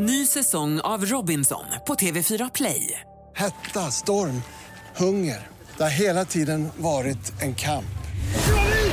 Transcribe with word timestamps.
Ny 0.00 0.26
säsong 0.26 0.80
av 0.80 1.04
Robinson 1.04 1.64
på 1.86 1.94
TV4 1.94 2.50
Play. 2.54 3.00
Hetta, 3.36 3.80
storm, 3.80 4.42
hunger. 4.96 5.46
Det 5.76 5.82
har 5.82 5.90
hela 5.90 6.24
tiden 6.24 6.68
varit 6.76 7.42
en 7.42 7.54
kamp. 7.54 7.98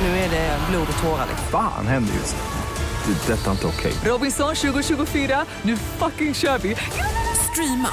Nu 0.02 0.08
är 0.08 0.30
det 0.30 0.60
blod 0.70 0.88
och 0.98 1.04
tårar. 1.04 1.28
Fan 1.52 1.88
händer 1.88 2.14
just 2.14 2.36
nu. 2.36 3.14
Det. 3.14 3.34
är 3.34 3.38
Detta 3.38 3.48
är 3.48 3.52
inte 3.52 3.68
okej. 3.68 3.94
Robinson 4.06 4.56
2024, 4.56 5.46
nu 5.62 5.78
fucking 5.78 6.34
kör 6.34 6.58
vi! 6.58 6.76
Streama 7.52 7.90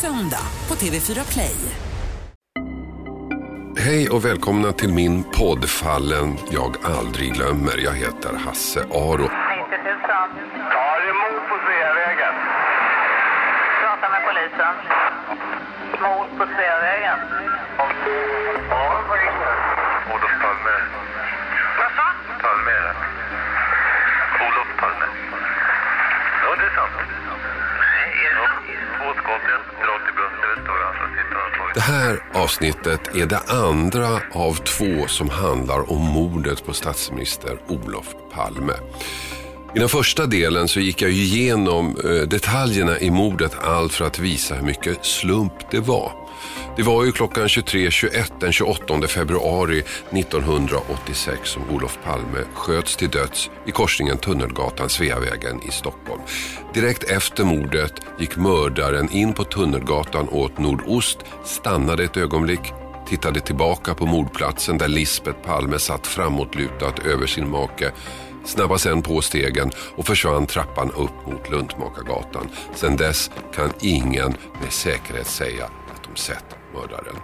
söndag 0.00 0.46
på 0.66 0.74
TV4 0.74 1.32
Play. 1.32 1.56
Hej 3.78 4.10
och 4.10 4.24
välkomna 4.24 4.72
till 4.72 4.92
min 4.92 5.24
podd 5.24 5.64
Fallen 5.68 6.36
jag 6.50 6.76
aldrig 6.84 7.34
glömmer. 7.34 7.84
Jag 7.84 7.92
heter 7.92 8.34
Hasse 8.34 8.80
Aro. 8.80 9.12
90 9.12 9.28
000. 9.28 9.30
Ja, 10.70 11.00
det 11.00 11.08
är 11.08 11.16
mord 11.24 11.48
på 11.48 11.56
Sveavägen. 11.66 11.83
Polisen. 14.54 14.74
Mord 16.02 16.28
på 16.38 16.44
Sveavägen. 16.46 17.18
Ja, 18.70 19.04
vad 19.08 19.18
ringer 19.18 19.54
Olof 20.14 20.32
Palme. 20.42 20.76
Vad 21.78 21.90
sa? 21.96 22.06
Palme. 22.42 22.78
Olof 24.46 24.68
Palme. 24.80 25.06
Ja, 26.42 26.56
det 26.58 26.66
är 26.66 26.74
sant. 26.74 26.92
Ja, 28.34 28.46
två 28.98 29.12
skott, 29.22 29.42
ett 29.54 29.88
och 29.88 30.00
det 30.06 30.12
på. 31.58 31.70
Det 31.74 31.80
här 31.80 32.18
avsnittet 32.34 33.16
är 33.16 33.26
det 33.26 33.40
andra 33.48 34.08
av 34.34 34.54
två 34.54 35.06
som 35.06 35.30
handlar 35.30 35.92
om 35.92 36.00
mordet 36.00 36.66
på 36.66 36.72
statsminister 36.72 37.58
Olof 37.68 38.14
Palme. 38.34 38.74
I 39.74 39.78
den 39.78 39.88
första 39.88 40.26
delen 40.26 40.68
så 40.68 40.80
gick 40.80 41.02
jag 41.02 41.10
ju 41.10 41.22
igenom 41.22 41.96
eh, 42.04 42.28
detaljerna 42.28 42.98
i 42.98 43.10
mordet, 43.10 43.56
allt 43.62 43.92
för 43.92 44.04
att 44.04 44.18
visa 44.18 44.54
hur 44.54 44.66
mycket 44.66 45.04
slump 45.04 45.52
det 45.70 45.80
var. 45.80 46.12
Det 46.76 46.82
var 46.82 47.04
ju 47.04 47.12
klockan 47.12 47.46
23.21 47.46 48.32
den 48.40 48.52
28 48.52 49.08
februari 49.08 49.82
1986 50.10 51.50
som 51.50 51.62
Olof 51.70 51.98
Palme 52.04 52.38
sköts 52.54 52.96
till 52.96 53.08
döds 53.10 53.50
i 53.66 53.70
korsningen 53.70 54.18
Tunnelgatan 54.18 54.88
Sveavägen 54.88 55.62
i 55.68 55.70
Stockholm. 55.70 56.22
Direkt 56.74 57.04
efter 57.04 57.44
mordet 57.44 57.92
gick 58.18 58.36
mördaren 58.36 59.10
in 59.10 59.32
på 59.32 59.44
Tunnelgatan 59.44 60.28
åt 60.28 60.58
nordost, 60.58 61.18
stannade 61.44 62.04
ett 62.04 62.16
ögonblick, 62.16 62.72
tittade 63.08 63.40
tillbaka 63.40 63.94
på 63.94 64.06
mordplatsen 64.06 64.78
där 64.78 64.88
Lisbeth 64.88 65.38
Palme 65.38 65.78
satt 65.78 66.06
framåtlutad 66.06 66.94
över 67.04 67.26
sin 67.26 67.50
make, 67.50 67.92
snabbade 68.44 68.80
sen 68.80 69.02
på 69.02 69.20
stegen 69.20 69.70
och 69.96 70.06
försvann 70.06 70.46
trappan 70.46 70.90
upp 70.90 71.26
mot 71.26 71.50
Luntmakargatan. 71.50 72.48
Sen 72.74 72.96
dess 72.96 73.30
kan 73.54 73.72
ingen 73.80 74.34
med 74.62 74.72
säkerhet 74.72 75.26
säga 75.26 75.64
att 75.64 76.04
de 76.04 76.20
sett 76.20 76.44
mördaren. 76.74 77.16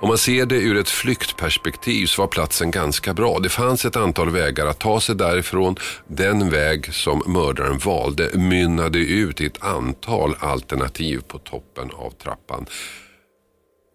Om 0.00 0.08
man 0.08 0.18
ser 0.18 0.46
det 0.46 0.56
ur 0.56 0.76
ett 0.76 0.88
flyktperspektiv 0.88 2.06
så 2.06 2.22
var 2.22 2.28
platsen 2.28 2.70
ganska 2.70 3.14
bra. 3.14 3.38
Det 3.38 3.48
fanns 3.48 3.84
ett 3.84 3.96
antal 3.96 4.30
vägar 4.30 4.66
att 4.66 4.78
ta 4.78 5.00
sig 5.00 5.14
därifrån. 5.14 5.76
Den 6.06 6.50
väg 6.50 6.94
som 6.94 7.22
mördaren 7.26 7.78
valde 7.78 8.30
mynnade 8.34 8.98
ut 8.98 9.40
i 9.40 9.46
ett 9.46 9.62
antal 9.62 10.34
alternativ 10.40 11.20
på 11.28 11.38
toppen 11.38 11.90
av 11.90 12.10
trappan. 12.10 12.66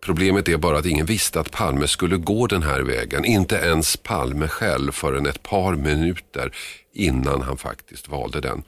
Problemet 0.01 0.47
är 0.47 0.57
bara 0.57 0.77
att 0.77 0.85
ingen 0.85 1.05
visste 1.05 1.39
att 1.39 1.51
Palme 1.51 1.87
skulle 1.87 2.17
gå 2.17 2.47
den 2.47 2.63
här 2.63 2.81
vägen. 2.81 3.25
Inte 3.25 3.55
ens 3.55 3.97
Palme 3.97 4.47
själv 4.47 4.91
förrän 4.91 5.25
ett 5.25 5.43
par 5.43 5.75
minuter 5.75 6.51
innan 6.93 7.41
han 7.41 7.57
faktiskt 7.57 8.07
valde 8.09 8.41
den. 8.41 8.63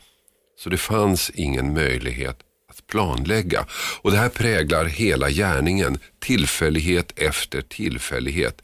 Så 0.60 0.70
det 0.70 0.78
fanns 0.78 1.30
ingen 1.30 1.74
möjlighet 1.74 2.38
att 2.70 2.88
planlägga. 2.88 3.66
Och 4.02 4.12
det 4.12 4.18
här 4.18 4.30
präglar 4.30 4.86
hela 4.86 5.30
gärningen. 5.30 6.00
Tillfällighet 6.20 7.14
efter 7.16 7.62
tillfällighet. 7.62 8.62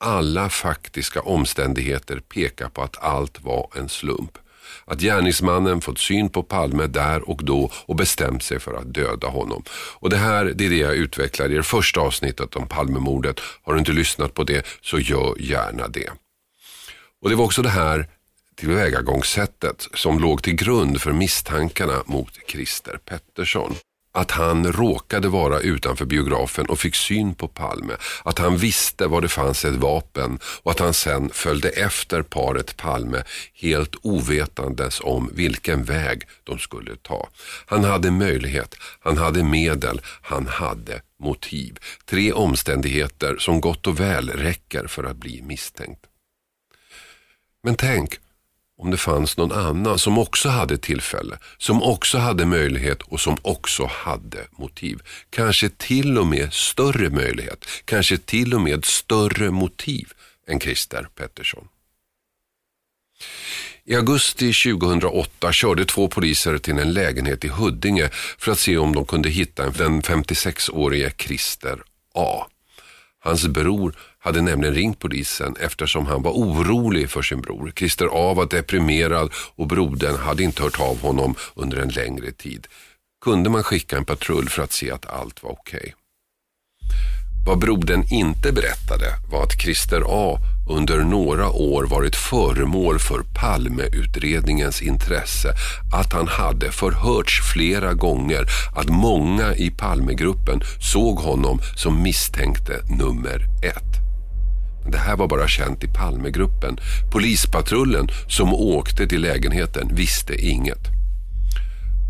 Alla 0.00 0.48
faktiska 0.48 1.20
omständigheter 1.20 2.18
pekar 2.18 2.68
på 2.68 2.82
att 2.82 3.04
allt 3.04 3.42
var 3.42 3.70
en 3.76 3.88
slump. 3.88 4.38
Att 4.84 5.00
gärningsmannen 5.00 5.80
fått 5.80 5.98
syn 5.98 6.28
på 6.28 6.42
Palme 6.42 6.86
där 6.86 7.28
och 7.28 7.44
då 7.44 7.70
och 7.86 7.96
bestämt 7.96 8.42
sig 8.42 8.60
för 8.60 8.74
att 8.74 8.94
döda 8.94 9.28
honom. 9.28 9.62
Och 9.94 10.10
det 10.10 10.16
här 10.16 10.44
det 10.44 10.66
är 10.66 10.70
det 10.70 10.76
jag 10.76 10.94
utvecklar 10.94 11.52
i 11.52 11.54
det 11.54 11.62
första 11.62 12.00
avsnittet 12.00 12.56
om 12.56 12.68
Palmemordet. 12.68 13.40
Har 13.62 13.72
du 13.72 13.78
inte 13.78 13.92
lyssnat 13.92 14.34
på 14.34 14.44
det 14.44 14.66
så 14.82 14.98
gör 14.98 15.34
gärna 15.38 15.88
det. 15.88 16.10
Och 17.22 17.30
det 17.30 17.36
var 17.36 17.44
också 17.44 17.62
det 17.62 17.68
här 17.68 18.08
tillvägagångssättet 18.56 19.88
som 19.94 20.18
låg 20.18 20.42
till 20.42 20.54
grund 20.54 21.00
för 21.00 21.12
misstankarna 21.12 22.02
mot 22.06 22.38
Christer 22.48 22.98
Pettersson. 23.04 23.74
Att 24.14 24.30
han 24.30 24.72
råkade 24.72 25.28
vara 25.28 25.60
utanför 25.60 26.04
biografen 26.04 26.66
och 26.66 26.78
fick 26.78 26.94
syn 26.94 27.34
på 27.34 27.48
Palme. 27.48 27.92
Att 28.24 28.38
han 28.38 28.56
visste 28.56 29.06
var 29.06 29.20
det 29.20 29.28
fanns 29.28 29.64
ett 29.64 29.74
vapen 29.74 30.38
och 30.62 30.70
att 30.70 30.78
han 30.78 30.94
sen 30.94 31.30
följde 31.32 31.68
efter 31.68 32.22
paret 32.22 32.76
Palme 32.76 33.22
helt 33.54 33.94
ovetandes 34.02 35.00
om 35.00 35.30
vilken 35.34 35.84
väg 35.84 36.22
de 36.44 36.58
skulle 36.58 36.96
ta. 36.96 37.28
Han 37.66 37.84
hade 37.84 38.10
möjlighet, 38.10 38.76
han 39.00 39.18
hade 39.18 39.44
medel, 39.44 40.00
han 40.22 40.46
hade 40.46 41.00
motiv. 41.20 41.78
Tre 42.04 42.32
omständigheter 42.32 43.36
som 43.38 43.60
gott 43.60 43.86
och 43.86 44.00
väl 44.00 44.30
räcker 44.30 44.86
för 44.86 45.04
att 45.04 45.16
bli 45.16 45.42
misstänkt. 45.42 46.06
Men 47.62 47.74
tänk 47.74 48.18
om 48.78 48.90
det 48.90 48.96
fanns 48.96 49.36
någon 49.36 49.52
annan 49.52 49.98
som 49.98 50.18
också 50.18 50.48
hade 50.48 50.78
tillfälle, 50.78 51.38
som 51.58 51.82
också 51.82 52.18
hade 52.18 52.46
möjlighet 52.46 53.02
och 53.02 53.20
som 53.20 53.36
också 53.42 53.90
hade 53.92 54.46
motiv. 54.50 54.98
Kanske 55.30 55.68
till 55.68 56.18
och 56.18 56.26
med 56.26 56.52
större 56.52 57.10
möjlighet, 57.10 57.64
kanske 57.84 58.18
till 58.18 58.54
och 58.54 58.60
med 58.60 58.84
större 58.84 59.50
motiv 59.50 60.08
än 60.48 60.60
Christer 60.60 61.08
Pettersson. 61.14 61.68
I 63.84 63.96
augusti 63.96 64.52
2008 64.52 65.52
körde 65.52 65.84
två 65.84 66.08
poliser 66.08 66.58
till 66.58 66.78
en 66.78 66.92
lägenhet 66.92 67.44
i 67.44 67.48
Huddinge 67.48 68.08
för 68.38 68.52
att 68.52 68.58
se 68.58 68.78
om 68.78 68.94
de 68.94 69.06
kunde 69.06 69.28
hitta 69.28 69.70
den 69.70 70.02
56-årige 70.02 71.12
Christer 71.18 71.82
A. 72.14 72.46
Hans 73.24 73.46
bror 73.46 73.94
hade 74.18 74.42
nämligen 74.42 74.74
ringt 74.74 74.98
polisen 74.98 75.56
eftersom 75.60 76.06
han 76.06 76.22
var 76.22 76.32
orolig 76.32 77.10
för 77.10 77.22
sin 77.22 77.40
bror. 77.40 77.72
Christer 77.76 78.08
A 78.12 78.34
var 78.34 78.46
deprimerad 78.46 79.32
och 79.56 79.66
brodern 79.66 80.16
hade 80.16 80.42
inte 80.42 80.62
hört 80.62 80.80
av 80.80 81.00
honom 81.00 81.34
under 81.54 81.76
en 81.76 81.88
längre 81.88 82.32
tid. 82.32 82.66
Kunde 83.24 83.50
man 83.50 83.62
skicka 83.62 83.96
en 83.96 84.04
patrull 84.04 84.48
för 84.48 84.62
att 84.62 84.72
se 84.72 84.90
att 84.90 85.06
allt 85.06 85.42
var 85.42 85.50
okej? 85.50 85.94
Vad 87.46 87.58
brodern 87.58 88.04
inte 88.10 88.52
berättade 88.52 89.06
var 89.30 89.42
att 89.42 89.62
Christer 89.62 90.02
A 90.06 90.38
under 90.68 90.98
några 90.98 91.50
år 91.50 91.84
varit 91.84 92.16
föremål 92.16 92.98
för 92.98 93.22
Palmeutredningens 93.34 94.82
intresse, 94.82 95.54
att 95.92 96.12
han 96.12 96.28
hade 96.28 96.72
förhörts 96.72 97.52
flera 97.52 97.94
gånger, 97.94 98.46
att 98.74 98.88
många 98.88 99.54
i 99.54 99.70
Palmegruppen 99.70 100.60
såg 100.92 101.18
honom 101.18 101.60
som 101.76 102.02
misstänkte 102.02 102.82
nummer 102.88 103.46
ett. 103.62 103.94
Det 104.92 104.98
här 104.98 105.16
var 105.16 105.28
bara 105.28 105.48
känt 105.48 105.84
i 105.84 105.88
Palmegruppen. 105.88 106.78
Polispatrullen 107.12 108.08
som 108.28 108.54
åkte 108.54 109.06
till 109.06 109.22
lägenheten 109.22 109.90
visste 109.94 110.34
inget. 110.34 110.94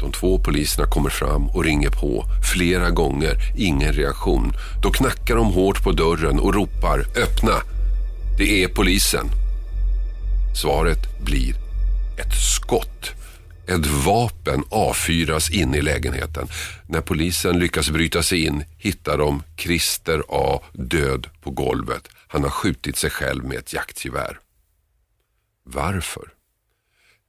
De 0.00 0.12
två 0.12 0.38
poliserna 0.38 0.86
kommer 0.86 1.10
fram 1.10 1.46
och 1.46 1.64
ringer 1.64 1.90
på 1.90 2.24
flera 2.52 2.90
gånger, 2.90 3.36
ingen 3.56 3.92
reaktion. 3.92 4.52
Då 4.82 4.90
knackar 4.90 5.36
de 5.36 5.52
hårt 5.52 5.84
på 5.84 5.92
dörren 5.92 6.40
och 6.40 6.54
ropar 6.54 6.98
öppna. 7.16 7.73
Det 8.38 8.64
är 8.64 8.68
polisen. 8.68 9.26
Svaret 10.62 11.24
blir 11.24 11.54
ett 12.18 12.34
skott. 12.56 13.10
Ett 13.66 13.86
vapen 13.86 14.64
avfyras 14.70 15.50
in 15.50 15.74
i 15.74 15.82
lägenheten. 15.82 16.48
När 16.88 17.00
polisen 17.00 17.58
lyckas 17.58 17.90
bryta 17.90 18.22
sig 18.22 18.44
in 18.44 18.64
hittar 18.78 19.18
de 19.18 19.42
Christer 19.56 20.22
A 20.28 20.60
död 20.72 21.26
på 21.40 21.50
golvet. 21.50 22.08
Han 22.28 22.42
har 22.42 22.50
skjutit 22.50 22.96
sig 22.96 23.10
själv 23.10 23.44
med 23.44 23.58
ett 23.58 23.72
jaktgevär. 23.72 24.38
Varför? 25.64 26.28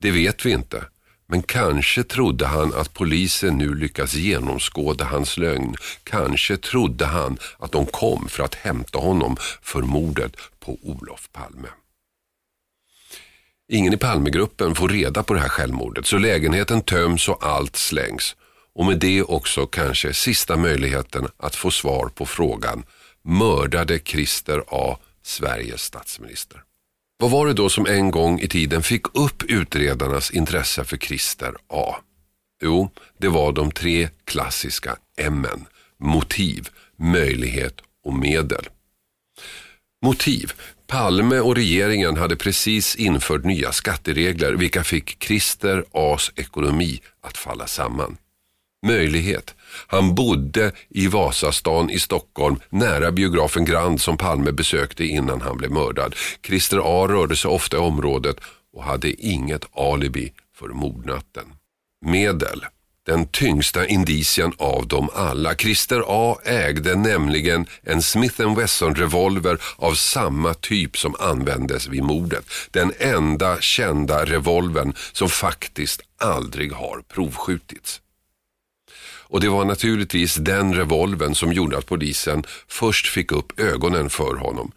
Det 0.01 0.11
vet 0.11 0.45
vi 0.45 0.51
inte. 0.51 0.85
Men 1.27 1.43
kanske 1.43 2.03
trodde 2.03 2.45
han 2.45 2.73
att 2.73 2.93
polisen 2.93 3.57
nu 3.57 3.75
lyckats 3.75 4.13
genomskåda 4.13 5.05
hans 5.05 5.37
lögn. 5.37 5.75
Kanske 6.03 6.57
trodde 6.57 7.05
han 7.05 7.37
att 7.59 7.71
de 7.71 7.85
kom 7.85 8.27
för 8.27 8.43
att 8.43 8.55
hämta 8.55 8.99
honom 8.99 9.37
för 9.61 9.81
mordet 9.81 10.35
på 10.59 10.77
Olof 10.81 11.29
Palme. 11.31 11.67
Ingen 13.67 13.93
i 13.93 13.97
Palmegruppen 13.97 14.75
får 14.75 14.89
reda 14.89 15.23
på 15.23 15.33
det 15.33 15.39
här 15.39 15.49
självmordet 15.49 16.05
så 16.05 16.17
lägenheten 16.17 16.81
töms 16.81 17.29
och 17.29 17.45
allt 17.45 17.75
slängs. 17.75 18.35
Och 18.75 18.85
med 18.85 18.99
det 18.99 19.23
också 19.23 19.65
kanske 19.65 20.13
sista 20.13 20.57
möjligheten 20.57 21.27
att 21.37 21.55
få 21.55 21.71
svar 21.71 22.09
på 22.15 22.25
frågan 22.25 22.83
mördade 23.23 23.99
Christer 23.99 24.63
A. 24.67 24.97
Sveriges 25.23 25.81
statsminister? 25.81 26.63
Vad 27.17 27.31
var 27.31 27.47
det 27.47 27.53
då 27.53 27.69
som 27.69 27.85
en 27.85 28.11
gång 28.11 28.39
i 28.39 28.47
tiden 28.47 28.83
fick 28.83 29.17
upp 29.17 29.43
utredarnas 29.43 30.31
intresse 30.31 30.83
för 30.83 30.97
Christer 30.97 31.53
A? 31.69 31.95
Jo, 32.63 32.91
det 33.17 33.27
var 33.27 33.51
de 33.51 33.71
tre 33.71 34.09
klassiska 34.25 34.95
M-en. 35.17 35.65
Motiv, 35.99 36.69
möjlighet 36.95 37.81
och 38.05 38.13
medel. 38.13 38.65
Motiv. 40.05 40.53
Palme 40.87 41.39
och 41.39 41.55
regeringen 41.55 42.17
hade 42.17 42.35
precis 42.35 42.95
infört 42.95 43.43
nya 43.43 43.71
skatteregler 43.71 44.53
vilka 44.53 44.83
fick 44.83 45.23
Christer 45.23 45.85
As 45.91 46.31
ekonomi 46.35 47.01
att 47.21 47.37
falla 47.37 47.67
samman. 47.67 48.17
Möjlighet. 48.85 49.55
Han 49.87 50.15
bodde 50.15 50.71
i 50.89 51.07
Vasastan 51.07 51.89
i 51.89 51.99
Stockholm 51.99 52.59
nära 52.69 53.11
biografen 53.11 53.65
Grand 53.65 54.01
som 54.01 54.17
Palme 54.17 54.51
besökte 54.51 55.03
innan 55.03 55.41
han 55.41 55.57
blev 55.57 55.71
mördad. 55.71 56.15
Christer 56.47 56.81
A 56.83 57.07
rörde 57.07 57.35
sig 57.35 57.51
ofta 57.51 57.77
i 57.77 57.79
området 57.79 58.37
och 58.73 58.83
hade 58.83 59.25
inget 59.25 59.65
alibi 59.77 60.33
för 60.59 60.67
mordnatten. 60.67 61.45
Medel 62.05 62.65
den 63.05 63.27
tyngsta 63.27 63.87
indicien 63.87 64.53
av 64.57 64.87
dem 64.87 65.09
alla. 65.13 65.55
Christer 65.55 66.03
A 66.07 66.37
ägde 66.43 66.95
nämligen 66.95 67.65
en 67.83 68.01
Smith 68.01 68.55
Wesson 68.55 68.95
revolver 68.95 69.57
av 69.75 69.93
samma 69.93 70.53
typ 70.53 70.97
som 70.97 71.15
användes 71.19 71.87
vid 71.87 72.03
mordet. 72.03 72.45
Den 72.71 72.93
enda 72.99 73.61
kända 73.61 74.25
revolvern 74.25 74.93
som 75.13 75.29
faktiskt 75.29 76.01
aldrig 76.17 76.73
har 76.73 77.01
provskjutits. 77.13 78.01
Och 79.35 79.41
det 79.41 79.49
var 79.49 79.65
naturligtvis 79.65 80.35
den 80.35 80.73
revolven 80.73 81.35
som 81.35 81.53
gjorde 81.53 81.77
att 81.77 81.85
polisen 81.85 82.43
först 82.67 83.07
fick 83.07 83.31
upp 83.31 83.59
ögonen 83.59 84.09
för 84.09 84.35
honom. 84.35 84.71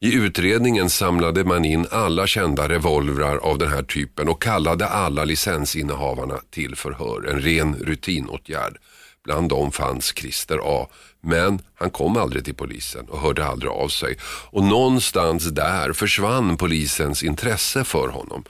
I 0.00 0.14
utredningen 0.14 0.90
samlade 0.90 1.44
man 1.44 1.64
in 1.64 1.86
alla 1.90 2.26
kända 2.26 2.68
revolvrar 2.68 3.36
av 3.36 3.58
den 3.58 3.68
här 3.68 3.82
typen 3.82 4.28
och 4.28 4.42
kallade 4.42 4.86
alla 4.86 5.24
licensinnehavarna 5.24 6.40
till 6.50 6.76
förhör. 6.76 7.28
En 7.28 7.40
ren 7.40 7.74
rutinåtgärd. 7.74 8.76
Bland 9.24 9.48
dem 9.48 9.72
fanns 9.72 10.12
Christer 10.16 10.60
A. 10.64 10.88
Men 11.20 11.60
han 11.74 11.90
kom 11.90 12.16
aldrig 12.16 12.44
till 12.44 12.54
polisen 12.54 13.06
och 13.08 13.20
hörde 13.20 13.46
aldrig 13.46 13.72
av 13.72 13.88
sig. 13.88 14.16
Och 14.50 14.64
någonstans 14.64 15.44
där 15.44 15.92
försvann 15.92 16.56
polisens 16.56 17.22
intresse 17.22 17.84
för 17.84 18.08
honom. 18.08 18.44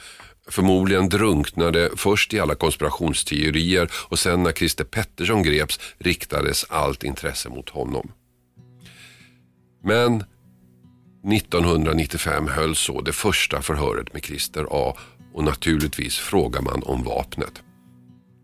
Förmodligen 0.49 1.09
drunknade 1.09 1.91
först 1.97 2.35
i 2.35 2.41
alla 2.41 2.55
konspirationsteorier 2.55 3.91
och 3.95 4.19
sen 4.19 4.43
när 4.43 4.53
Christer 4.53 4.85
Pettersson 4.85 5.43
greps 5.43 5.81
riktades 5.99 6.65
allt 6.69 7.05
intresse 7.05 7.49
mot 7.49 7.69
honom. 7.69 8.13
Men 9.83 10.25
1995 11.33 12.49
hölls 12.49 12.79
så 12.79 13.01
det 13.01 13.13
första 13.13 13.63
förhöret 13.63 14.13
med 14.13 14.25
Christer 14.25 14.67
A 14.71 14.97
och 15.35 15.45
naturligtvis 15.45 16.19
frågar 16.19 16.61
man 16.61 16.83
om 16.83 17.03
vapnet. 17.03 17.63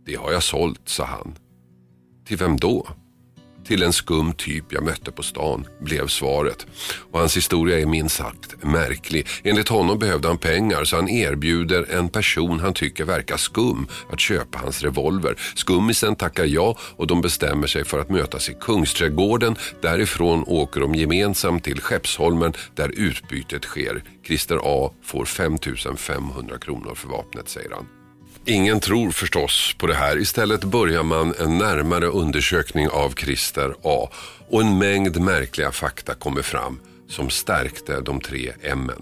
Det 0.06 0.14
har 0.14 0.32
jag 0.32 0.42
sålt, 0.42 0.80
sa 0.84 1.04
han. 1.04 1.34
Till 2.26 2.36
vem 2.36 2.56
då? 2.56 2.88
Till 3.70 3.82
en 3.82 3.92
skum 3.92 4.32
typ 4.32 4.72
jag 4.72 4.84
mötte 4.84 5.12
på 5.12 5.22
stan, 5.22 5.66
blev 5.80 6.06
svaret. 6.06 6.66
Och 7.12 7.18
hans 7.18 7.36
historia 7.36 7.80
är 7.80 7.86
minst 7.86 8.16
sagt 8.16 8.64
märklig. 8.64 9.26
Enligt 9.44 9.68
honom 9.68 9.98
behövde 9.98 10.28
han 10.28 10.38
pengar 10.38 10.84
så 10.84 10.96
han 10.96 11.08
erbjuder 11.08 11.86
en 11.90 12.08
person 12.08 12.60
han 12.60 12.74
tycker 12.74 13.04
verkar 13.04 13.36
skum 13.36 13.86
att 14.12 14.20
köpa 14.20 14.58
hans 14.58 14.82
revolver. 14.82 15.34
Skummisen 15.54 16.16
tackar 16.16 16.44
ja 16.44 16.76
och 16.96 17.06
de 17.06 17.20
bestämmer 17.20 17.66
sig 17.66 17.84
för 17.84 17.98
att 18.00 18.10
mötas 18.10 18.48
i 18.48 18.54
Kungsträdgården. 18.60 19.56
Därifrån 19.82 20.44
åker 20.46 20.80
de 20.80 20.94
gemensamt 20.94 21.64
till 21.64 21.80
Skeppsholmen 21.80 22.52
där 22.74 22.88
utbytet 22.88 23.64
sker. 23.64 24.04
Christer 24.26 24.60
A 24.62 24.92
får 25.02 25.24
5 25.24 25.58
500 25.96 26.58
kronor 26.58 26.94
för 26.94 27.08
vapnet 27.08 27.48
säger 27.48 27.70
han. 27.70 27.99
Ingen 28.44 28.80
tror 28.80 29.10
förstås 29.10 29.74
på 29.78 29.86
det 29.86 29.94
här. 29.94 30.18
Istället 30.18 30.64
börjar 30.64 31.02
man 31.02 31.34
en 31.38 31.58
närmare 31.58 32.06
undersökning 32.06 32.88
av 32.88 33.14
Christer 33.14 33.74
A. 33.82 34.08
Och 34.48 34.60
en 34.60 34.78
mängd 34.78 35.20
märkliga 35.20 35.72
fakta 35.72 36.14
kommer 36.14 36.42
fram 36.42 36.80
som 37.08 37.30
stärkte 37.30 38.00
de 38.00 38.20
tre 38.20 38.52
M. 38.62 38.92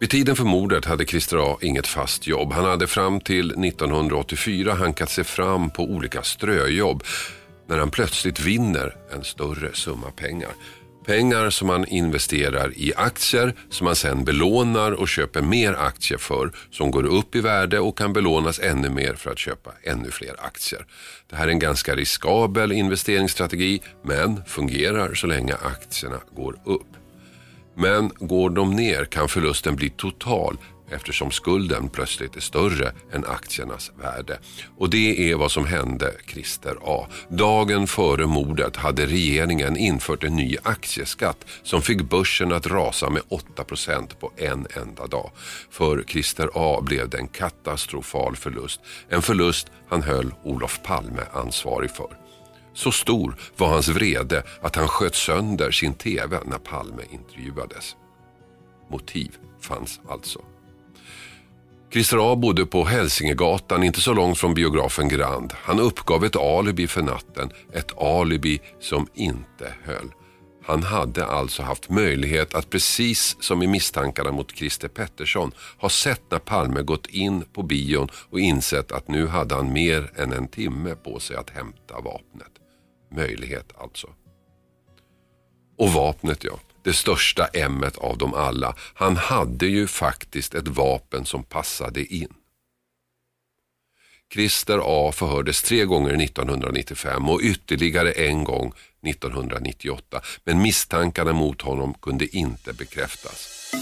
Vid 0.00 0.10
tiden 0.10 0.36
för 0.36 0.44
mordet 0.44 0.84
hade 0.84 1.06
Christer 1.06 1.52
A 1.52 1.58
inget 1.62 1.86
fast 1.86 2.26
jobb. 2.26 2.52
Han 2.52 2.64
hade 2.64 2.86
fram 2.86 3.20
till 3.20 3.64
1984 3.64 4.74
hankat 4.74 5.10
sig 5.10 5.24
fram 5.24 5.70
på 5.70 5.82
olika 5.82 6.22
ströjobb 6.22 7.02
när 7.68 7.78
han 7.78 7.90
plötsligt 7.90 8.40
vinner 8.40 8.96
en 9.14 9.24
större 9.24 9.74
summa 9.74 10.10
pengar. 10.10 10.50
Pengar 11.06 11.50
som 11.50 11.66
man 11.68 11.84
investerar 11.86 12.72
i 12.76 12.92
aktier 12.96 13.54
som 13.70 13.84
man 13.84 13.96
sen 13.96 14.24
belånar 14.24 14.92
och 14.92 15.08
köper 15.08 15.42
mer 15.42 15.72
aktier 15.72 16.18
för 16.18 16.52
som 16.70 16.90
går 16.90 17.06
upp 17.06 17.34
i 17.34 17.40
värde 17.40 17.78
och 17.78 17.98
kan 17.98 18.12
belånas 18.12 18.60
ännu 18.60 18.90
mer 18.90 19.14
för 19.14 19.30
att 19.30 19.38
köpa 19.38 19.70
ännu 19.82 20.10
fler 20.10 20.34
aktier. 20.38 20.86
Det 21.30 21.36
här 21.36 21.46
är 21.46 21.50
en 21.50 21.58
ganska 21.58 21.96
riskabel 21.96 22.72
investeringsstrategi 22.72 23.82
men 24.04 24.44
fungerar 24.46 25.14
så 25.14 25.26
länge 25.26 25.54
aktierna 25.54 26.20
går 26.36 26.60
upp. 26.64 26.96
Men 27.76 28.10
går 28.18 28.50
de 28.50 28.76
ner 28.76 29.04
kan 29.04 29.28
förlusten 29.28 29.76
bli 29.76 29.90
total 29.90 30.56
eftersom 30.90 31.30
skulden 31.30 31.88
plötsligt 31.88 32.36
är 32.36 32.40
större 32.40 32.92
än 33.12 33.24
aktiernas 33.24 33.92
värde. 33.98 34.38
Och 34.76 34.90
det 34.90 35.30
är 35.30 35.36
vad 35.36 35.50
som 35.50 35.66
hände 35.66 36.14
Christer 36.26 36.76
A. 36.82 37.06
Dagen 37.28 37.86
före 37.86 38.26
mordet 38.26 38.76
hade 38.76 39.06
regeringen 39.06 39.76
infört 39.76 40.24
en 40.24 40.36
ny 40.36 40.56
aktieskatt 40.62 41.44
som 41.62 41.82
fick 41.82 42.02
börsen 42.02 42.52
att 42.52 42.66
rasa 42.66 43.10
med 43.10 43.22
8% 43.56 44.16
på 44.20 44.32
en 44.36 44.66
enda 44.82 45.06
dag. 45.06 45.30
För 45.70 46.04
Christer 46.08 46.50
A 46.54 46.80
blev 46.82 47.08
det 47.08 47.18
en 47.18 47.28
katastrofal 47.28 48.36
förlust. 48.36 48.80
En 49.08 49.22
förlust 49.22 49.70
han 49.88 50.02
höll 50.02 50.34
Olof 50.44 50.82
Palme 50.82 51.22
ansvarig 51.32 51.90
för. 51.90 52.16
Så 52.74 52.92
stor 52.92 53.36
var 53.56 53.68
hans 53.68 53.88
vrede 53.88 54.42
att 54.62 54.76
han 54.76 54.88
sköt 54.88 55.14
sönder 55.14 55.70
sin 55.70 55.94
TV 55.94 56.38
när 56.46 56.58
Palme 56.58 57.02
intervjuades. 57.10 57.96
Motiv 58.90 59.36
fanns 59.60 60.00
alltså. 60.08 60.40
Christer 61.96 62.32
A 62.32 62.36
bodde 62.36 62.66
på 62.66 62.84
Hälsingegatan, 62.84 63.82
inte 63.82 64.00
så 64.00 64.14
långt 64.14 64.38
från 64.38 64.54
biografen 64.54 65.08
Grand. 65.08 65.52
Han 65.56 65.80
uppgav 65.80 66.24
ett 66.24 66.36
alibi 66.36 66.86
för 66.86 67.02
natten, 67.02 67.50
ett 67.72 67.98
alibi 67.98 68.60
som 68.80 69.06
inte 69.14 69.74
höll. 69.82 70.10
Han 70.64 70.82
hade 70.82 71.26
alltså 71.26 71.62
haft 71.62 71.90
möjlighet 71.90 72.54
att 72.54 72.70
precis 72.70 73.36
som 73.40 73.62
i 73.62 73.66
misstankarna 73.66 74.32
mot 74.32 74.56
Christer 74.56 74.88
Pettersson 74.88 75.52
ha 75.78 75.88
sett 75.88 76.22
när 76.30 76.38
Palme 76.38 76.82
gått 76.82 77.06
in 77.06 77.44
på 77.52 77.62
bion 77.62 78.08
och 78.30 78.40
insett 78.40 78.92
att 78.92 79.08
nu 79.08 79.26
hade 79.26 79.54
han 79.54 79.72
mer 79.72 80.10
än 80.16 80.32
en 80.32 80.48
timme 80.48 80.94
på 80.94 81.20
sig 81.20 81.36
att 81.36 81.50
hämta 81.50 81.94
vapnet. 81.94 82.52
Möjlighet 83.14 83.72
alltså. 83.78 84.08
Och 85.78 85.92
vapnet 85.92 86.44
ja 86.44 86.58
det 86.86 86.92
största 86.92 87.46
m 87.46 87.84
av 87.96 88.18
dem 88.18 88.34
alla. 88.34 88.74
Han 88.94 89.16
hade 89.16 89.66
ju 89.66 89.86
faktiskt 89.86 90.54
ett 90.54 90.68
vapen 90.68 91.24
som 91.26 91.42
passade 91.42 92.04
in. 92.04 92.28
Christer 94.34 94.80
A 94.84 95.12
förhördes 95.12 95.62
tre 95.62 95.84
gånger 95.84 96.22
1995 96.22 97.28
och 97.28 97.40
ytterligare 97.42 98.12
en 98.12 98.44
gång 98.44 98.72
1998. 99.06 100.20
Men 100.44 100.62
misstankarna 100.62 101.32
mot 101.32 101.62
honom 101.62 101.94
kunde 101.94 102.36
inte 102.36 102.72
bekräftas. 102.72 103.72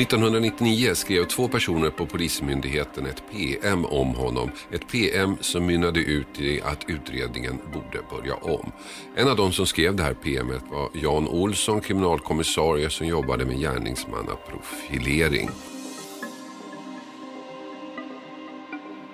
1999 0.00 0.94
skrev 0.94 1.24
två 1.24 1.48
personer 1.48 1.90
på 1.90 2.06
Polismyndigheten 2.06 3.06
ett 3.06 3.22
PM 3.32 3.84
om 3.84 4.14
honom. 4.14 4.50
Ett 4.72 4.88
PM 4.88 5.36
som 5.40 5.66
mynnade 5.66 6.00
ut 6.00 6.40
i 6.40 6.60
att 6.62 6.84
utredningen 6.86 7.58
borde 7.72 8.00
börja 8.10 8.34
om. 8.34 8.72
En 9.16 9.28
av 9.28 9.36
de 9.36 9.52
som 9.52 9.66
skrev 9.66 9.96
det 9.96 10.02
här 10.02 10.14
PMet 10.14 10.62
var 10.70 10.90
Jan 10.94 11.28
Olsson, 11.28 11.80
kriminalkommissarie 11.80 12.90
som 12.90 13.06
jobbade 13.06 13.44
med 13.44 13.60
gärningsmannaprofilering. 13.60 15.50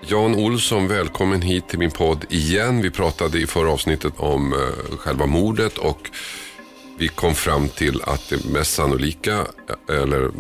Jan 0.01 0.35
Olsson, 0.35 0.89
välkommen 0.89 1.43
hit 1.43 1.69
till 1.69 1.79
min 1.79 1.91
podd 1.91 2.25
igen. 2.31 2.83
Vi 2.83 2.91
pratade 2.91 3.39
i 3.39 3.47
förra 3.47 3.71
avsnittet 3.71 4.13
om 4.17 4.53
eh, 4.53 4.97
själva 4.97 5.27
mordet 5.27 5.79
och 5.79 6.11
vi 6.99 7.09
kom 7.09 7.35
fram 7.35 7.69
till 7.69 8.03
att 8.03 8.29
det 8.29 8.45
mest 8.45 8.75
sannolika, 8.75 9.39
eh, 9.39 10.03
eller 10.03 10.31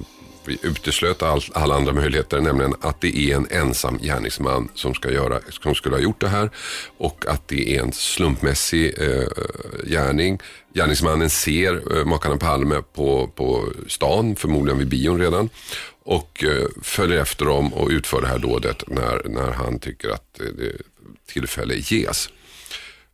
vi 0.49 0.59
uteslöt 0.63 1.23
all, 1.23 1.43
alla 1.53 1.75
andra 1.75 1.93
möjligheter, 1.93 2.41
nämligen 2.41 2.75
att 2.81 3.01
det 3.01 3.19
är 3.19 3.37
en 3.37 3.47
ensam 3.51 3.99
gärningsman 3.99 4.69
som, 4.75 4.95
ska 4.95 5.11
göra, 5.11 5.41
som 5.51 5.75
skulle 5.75 5.95
ha 5.97 6.03
gjort 6.03 6.21
det 6.21 6.29
här 6.29 6.51
och 6.99 7.25
att 7.29 7.49
det 7.49 7.77
är 7.77 7.83
en 7.83 7.93
slumpmässig 7.93 8.95
eh, 8.99 9.29
gärning. 9.85 10.39
Gärningsmannen 10.75 11.31
ser 11.31 11.99
eh, 11.99 12.05
makarna 12.05 12.37
Palme 12.37 12.83
på, 12.93 13.31
på 13.35 13.69
stan, 13.89 14.37
förmodligen 14.37 14.79
vid 14.79 14.89
bion 14.89 15.21
redan 15.21 15.51
och 16.05 16.45
eh, 16.45 16.67
följer 16.83 17.21
efter 17.21 17.45
dem 17.45 17.75
och 17.75 17.89
utför 17.89 18.21
det 18.21 18.29
här 18.29 18.39
dådet 18.39 18.85
när, 18.89 19.29
när 19.29 19.53
han 19.53 19.79
tycker 19.79 20.09
att 20.09 20.41
eh, 20.41 20.69
tillfälle 21.27 21.75
ges. 21.75 22.29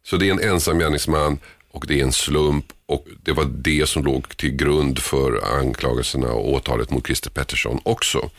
Så 0.03 0.17
det 0.17 0.29
är 0.29 0.31
en 0.31 0.51
ensam 0.51 0.79
gärningsman 0.79 1.39
och 1.71 1.85
det 1.89 2.01
är 2.01 2.05
en 2.05 2.13
slump 2.13 2.67
och 2.91 3.07
det 3.23 3.33
var 3.33 3.45
det 3.45 3.89
som 3.89 4.05
låg 4.05 4.37
till 4.37 4.57
grund 4.57 4.99
för 4.99 5.59
anklagelserna 5.59 6.33
och 6.33 6.53
åtalet 6.53 6.91
mot 6.91 7.07
Christer 7.07 7.31
Pettersson 7.31 7.81
också. 7.83 8.31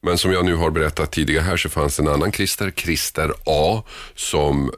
Men 0.00 0.18
som 0.18 0.32
jag 0.32 0.44
nu 0.44 0.54
har 0.54 0.70
berättat 0.70 1.12
tidigare 1.12 1.42
här 1.42 1.56
så 1.56 1.68
fanns 1.68 1.96
det 1.96 2.02
en 2.02 2.08
annan 2.08 2.32
Christer, 2.32 2.70
Christer 2.70 3.32
A, 3.46 3.82
som 4.14 4.70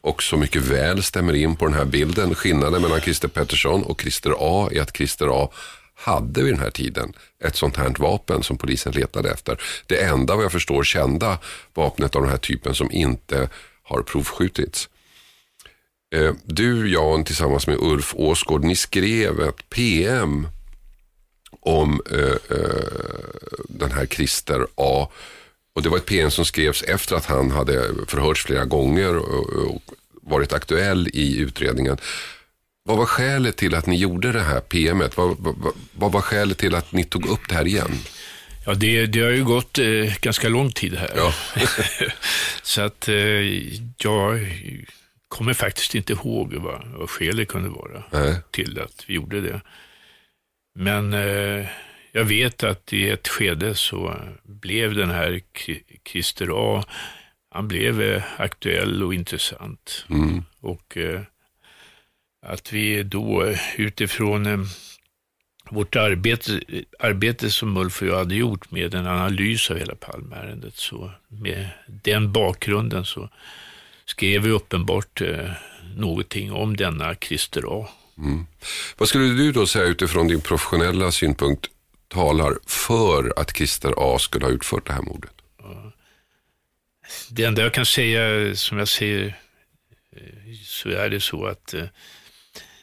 också 0.00 0.36
mycket 0.36 0.62
väl 0.62 1.02
stämmer 1.02 1.34
in 1.34 1.56
på 1.56 1.64
den 1.64 1.74
här 1.74 1.84
bilden. 1.84 2.34
Skillnaden 2.34 2.82
mellan 2.82 3.00
Christer 3.00 3.28
Pettersson 3.28 3.82
och 3.82 4.00
Christer 4.00 4.34
A 4.38 4.68
är 4.72 4.80
att 4.80 4.96
Christer 4.96 5.44
A 5.44 5.50
hade 5.94 6.42
vid 6.42 6.52
den 6.52 6.60
här 6.60 6.70
tiden 6.70 7.12
ett 7.44 7.56
sånt 7.56 7.76
här 7.76 7.94
vapen 7.98 8.42
som 8.42 8.58
polisen 8.58 8.92
letade 8.92 9.30
efter. 9.30 9.60
Det 9.86 10.02
enda 10.02 10.34
vad 10.34 10.44
jag 10.44 10.52
förstår 10.52 10.84
kända 10.84 11.38
vapnet 11.74 12.16
av 12.16 12.22
den 12.22 12.30
här 12.30 12.38
typen 12.38 12.74
som 12.74 12.90
inte 12.92 13.48
har 13.82 14.02
provskjutits. 14.02 14.88
Eh, 16.14 16.32
Du 16.44 16.92
Jan 16.92 17.24
tillsammans 17.24 17.66
med 17.66 17.76
Ulf 17.80 18.14
Åsgård, 18.14 18.64
ni 18.64 18.76
skrev 18.76 19.40
ett 19.40 19.70
PM 19.70 20.48
om 21.60 22.00
eh, 22.10 22.56
eh, 22.58 23.18
den 23.68 23.92
här 23.92 24.06
Christer 24.06 24.66
A. 24.74 25.08
Och 25.74 25.82
det 25.82 25.88
var 25.88 25.96
ett 25.96 26.06
PM 26.06 26.30
som 26.30 26.44
skrevs 26.44 26.82
efter 26.82 27.16
att 27.16 27.26
han 27.26 27.50
hade 27.50 27.90
förhörts 28.06 28.44
flera 28.44 28.64
gånger 28.64 29.16
och, 29.16 29.48
och 29.48 29.82
varit 30.22 30.52
aktuell 30.52 31.08
i 31.12 31.38
utredningen. 31.38 31.96
Vad 32.84 32.98
var 32.98 33.06
skälet 33.06 33.56
till 33.56 33.74
att 33.74 33.86
ni 33.86 33.96
gjorde 33.96 34.32
det 34.32 34.42
här 34.42 34.60
PMet? 34.60 35.16
Vad, 35.16 35.36
vad, 35.38 35.74
vad 35.92 36.12
var 36.12 36.20
skälet 36.20 36.58
till 36.58 36.74
att 36.74 36.92
ni 36.92 37.04
tog 37.04 37.26
upp 37.26 37.48
det 37.48 37.54
här 37.54 37.66
igen? 37.66 37.98
Ja, 38.66 38.74
det, 38.74 39.06
det 39.06 39.20
har 39.20 39.30
ju 39.30 39.44
gått 39.44 39.78
eh, 39.78 40.18
ganska 40.20 40.48
lång 40.48 40.72
tid 40.72 40.94
här. 40.94 41.12
Ja. 41.16 41.34
Så 42.62 42.80
att 42.80 43.08
eh, 43.08 43.14
jag 43.98 44.40
kommer 45.28 45.54
faktiskt 45.54 45.94
inte 45.94 46.12
ihåg 46.12 46.54
vad, 46.54 46.86
vad 46.86 47.10
skälet 47.10 47.48
kunde 47.48 47.68
vara 47.68 48.02
Nej. 48.10 48.36
till 48.50 48.80
att 48.80 49.04
vi 49.06 49.14
gjorde 49.14 49.40
det. 49.40 49.60
Men 50.74 51.12
eh, 51.12 51.66
jag 52.12 52.24
vet 52.24 52.62
att 52.62 52.92
i 52.92 53.10
ett 53.10 53.28
skede 53.28 53.74
så 53.74 54.14
blev 54.42 54.94
den 54.94 55.10
här 55.10 55.40
Christer 56.08 56.48
A, 56.52 56.84
han 57.50 57.68
blev 57.68 58.02
eh, 58.02 58.22
aktuell 58.36 59.02
och 59.02 59.14
intressant. 59.14 60.06
Mm. 60.10 60.44
Och 60.60 60.96
eh, 60.96 61.20
att 62.46 62.72
vi 62.72 63.02
då 63.02 63.44
eh, 63.44 63.58
utifrån 63.76 64.46
eh, 64.46 64.58
vårt 65.70 65.96
arbete, 65.96 66.60
arbete 66.98 67.50
som 67.50 67.76
Ulf 67.76 68.02
och 68.02 68.08
jag 68.08 68.18
hade 68.18 68.34
gjort 68.34 68.70
med 68.70 68.94
en 68.94 69.06
analys 69.06 69.70
av 69.70 69.78
hela 69.78 69.94
Palmeärendet, 69.94 70.74
så 70.74 71.10
med 71.28 71.68
den 71.86 72.32
bakgrunden 72.32 73.04
så 73.04 73.28
skrev 74.06 74.42
vi 74.42 74.50
uppenbart 74.50 75.20
eh, 75.20 75.50
någonting 75.96 76.52
om 76.52 76.76
denna 76.76 77.14
Christer 77.14 77.80
A. 77.80 77.88
Vad 78.96 79.08
skulle 79.08 79.24
du 79.24 79.52
då 79.52 79.66
säga 79.66 79.84
utifrån 79.84 80.28
din 80.28 80.40
professionella 80.40 81.12
synpunkt 81.12 81.66
talar 82.08 82.54
för 82.66 83.32
att 83.36 83.56
Christer 83.56 83.94
A 83.96 84.18
skulle 84.18 84.44
ha 84.44 84.52
utfört 84.52 84.86
det 84.86 84.92
här 84.92 85.02
mordet? 85.02 85.30
Det 87.30 87.44
enda 87.44 87.62
jag 87.62 87.74
kan 87.74 87.86
säga, 87.86 88.54
som 88.56 88.78
jag 88.78 88.88
säger, 88.88 89.26
eh, 90.12 90.54
så 90.64 90.88
är 90.88 91.10
det 91.10 91.20
så 91.20 91.46
att 91.46 91.74
eh, 91.74 91.84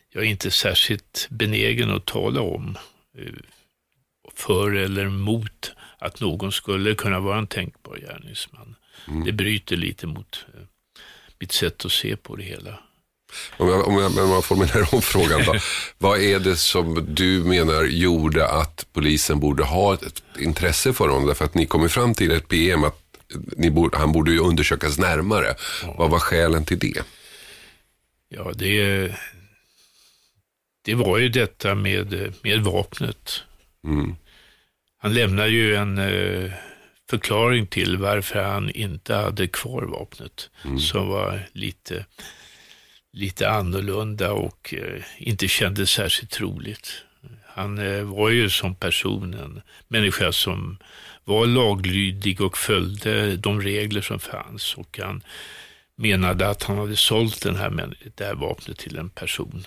jag 0.09 0.23
är 0.23 0.27
inte 0.27 0.51
särskilt 0.51 1.27
benägen 1.29 1.91
att 1.91 2.05
tala 2.05 2.41
om 2.41 2.77
eh, 3.17 3.33
för 4.35 4.75
eller 4.75 5.05
emot 5.05 5.71
att 5.97 6.19
någon 6.19 6.51
skulle 6.51 6.95
kunna 6.95 7.19
vara 7.19 7.37
en 7.37 7.47
tänkbar 7.47 7.97
gärningsman. 7.97 8.75
Det 9.25 9.31
bryter 9.31 9.75
lite 9.75 10.07
mot 10.07 10.45
mitt 11.43 11.51
sätt 11.51 11.85
att 11.85 11.91
se 11.91 12.15
på 12.15 12.35
det 12.35 12.43
hela. 12.43 12.79
Om 13.57 13.69
jag, 13.69 13.87
om 13.87 13.97
jag, 13.97 14.17
om 14.17 14.29
jag 14.29 14.45
formulerar 14.45 14.93
om 14.93 15.01
frågan 15.01 15.41
då. 15.45 15.55
Vad 15.97 16.19
är 16.21 16.39
det 16.39 16.55
som 16.55 17.15
du 17.15 17.43
menar 17.43 17.83
gjorde 17.83 18.47
att 18.47 18.85
polisen 18.93 19.39
borde 19.39 19.63
ha 19.63 19.93
ett 19.93 20.23
intresse 20.39 20.93
för 20.93 21.07
honom? 21.07 21.27
Därför 21.27 21.45
att 21.45 21.55
ni 21.55 21.65
kom 21.65 21.81
ju 21.81 21.89
fram 21.89 22.13
till 22.13 22.31
ett 22.31 22.47
PM 22.47 22.83
att 22.83 22.99
borde, 23.71 23.97
han 23.97 24.11
borde 24.11 24.31
ju 24.31 24.39
undersökas 24.39 24.97
närmare. 24.97 25.55
Vad 25.97 26.09
var 26.09 26.19
skälen 26.19 26.65
till 26.65 26.79
det? 26.79 27.01
Ja, 28.29 28.51
det, 28.55 29.11
det 30.85 30.95
var 30.95 31.17
ju 31.17 31.29
detta 31.29 31.75
med, 31.75 32.33
med 32.43 32.63
vapnet. 32.63 33.43
Mm. 33.87 34.15
Han 34.97 35.13
lämnar 35.13 35.47
ju 35.47 35.75
en 35.75 35.97
eh, 35.97 36.51
förklaring 37.13 37.67
till 37.67 37.97
varför 37.97 38.43
han 38.43 38.69
inte 38.69 39.15
hade 39.15 39.47
kvar 39.47 39.81
vapnet. 39.81 40.49
Som 40.79 41.07
var 41.07 41.47
lite, 41.53 42.05
lite 43.11 43.49
annorlunda 43.49 44.31
och 44.31 44.73
eh, 44.77 45.01
inte 45.17 45.47
kändes 45.47 45.89
särskilt 45.89 46.31
troligt. 46.31 47.03
Han 47.47 47.77
eh, 47.77 48.03
var 48.03 48.29
ju 48.29 48.49
som 48.49 48.75
person 48.75 49.33
en 49.33 49.61
människa 49.87 50.31
som 50.31 50.77
var 51.23 51.45
laglydig 51.45 52.41
och 52.41 52.57
följde 52.57 53.35
de 53.37 53.61
regler 53.61 54.01
som 54.01 54.19
fanns. 54.19 54.73
Och 54.73 54.99
han 55.01 55.23
menade 55.95 56.49
att 56.49 56.63
han 56.63 56.77
hade 56.77 56.95
sålt 56.95 57.41
den 57.41 57.55
här, 57.55 57.95
det 58.15 58.25
här 58.25 58.35
vapnet 58.35 58.77
till 58.77 58.97
en 58.97 59.09
person. 59.09 59.65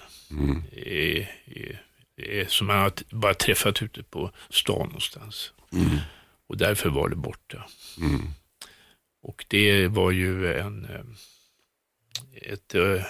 Eh, 0.73 1.27
eh, 1.47 1.77
eh, 2.17 2.47
som 2.47 2.69
han 2.69 2.91
bara 3.11 3.35
träffat 3.35 3.83
ute 3.83 4.03
på 4.03 4.31
stan 4.51 4.87
någonstans. 4.87 5.53
Och 6.49 6.57
därför 6.57 6.89
var 6.89 7.09
det 7.09 7.17
borta. 7.17 7.67
Och 9.23 9.45
det 9.49 9.89
var 9.89 10.11
ju 10.11 10.53
en, 10.53 10.85
eh, 10.85 12.53
ett 12.53 12.75
eh, 12.75 13.03